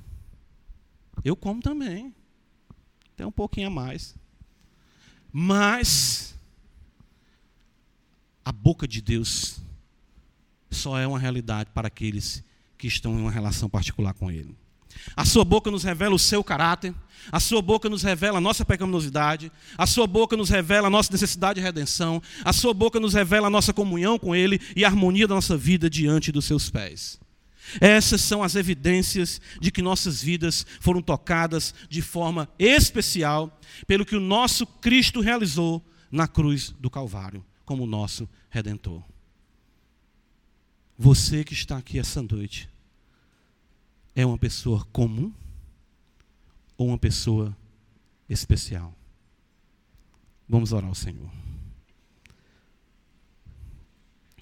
[1.24, 2.14] Eu como também.
[3.16, 4.16] Tem um pouquinho a mais.
[5.32, 6.36] Mas
[8.44, 9.60] a boca de Deus
[10.72, 12.44] só é uma realidade para aqueles
[12.78, 14.56] que estão em uma relação particular com Ele.
[15.16, 16.94] A sua boca nos revela o seu caráter,
[17.32, 21.12] a sua boca nos revela a nossa pecaminosidade, a sua boca nos revela a nossa
[21.12, 24.88] necessidade de redenção, a sua boca nos revela a nossa comunhão com Ele e a
[24.88, 27.20] harmonia da nossa vida diante dos seus pés.
[27.82, 34.16] Essas são as evidências de que nossas vidas foram tocadas de forma especial pelo que
[34.16, 39.04] o nosso Cristo realizou na cruz do Calvário, como nosso redentor.
[40.98, 42.70] Você que está aqui essa noite,
[44.18, 45.32] é uma pessoa comum
[46.76, 47.56] ou uma pessoa
[48.28, 48.92] especial?
[50.50, 51.32] Vamos orar ao Senhor.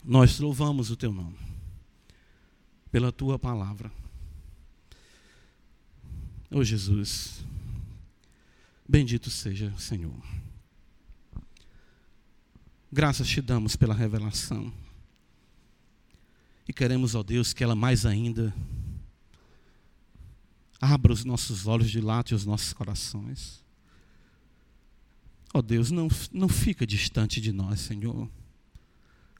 [0.01, 1.37] Nós louvamos o teu nome
[2.89, 3.91] pela tua palavra.
[6.49, 7.43] Oh Jesus,
[8.87, 10.23] bendito seja o Senhor.
[12.89, 14.71] Graças te damos pela revelação.
[16.65, 18.55] E queremos, ó Deus, que ela mais ainda
[20.87, 23.63] Abra os nossos olhos, dilate os nossos corações.
[25.51, 28.29] Ó oh Deus, não, não fica distante de nós, Senhor.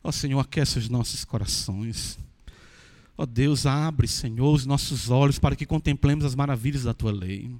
[0.03, 2.17] Ó oh Senhor, aquece os nossos corações.
[3.15, 7.11] Ó oh Deus, abre, Senhor, os nossos olhos para que contemplemos as maravilhas da tua
[7.11, 7.55] lei.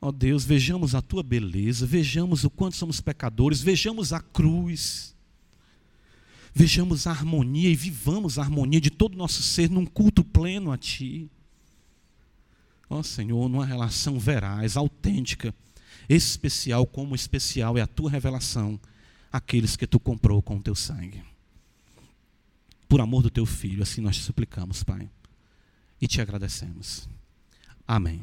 [0.00, 5.14] Ó Deus, vejamos a tua beleza, vejamos o quanto somos pecadores, vejamos a cruz.
[6.52, 10.72] Vejamos a harmonia e vivamos a harmonia de todo o nosso ser num culto pleno
[10.72, 11.30] a ti.
[12.94, 15.52] Ó Senhor, numa relação veraz, autêntica,
[16.08, 18.78] especial, como especial é a tua revelação
[19.32, 21.20] àqueles que tu comprou com o teu sangue.
[22.88, 25.10] Por amor do teu filho, assim nós te suplicamos, Pai,
[26.00, 27.08] e te agradecemos.
[27.84, 28.22] Amém.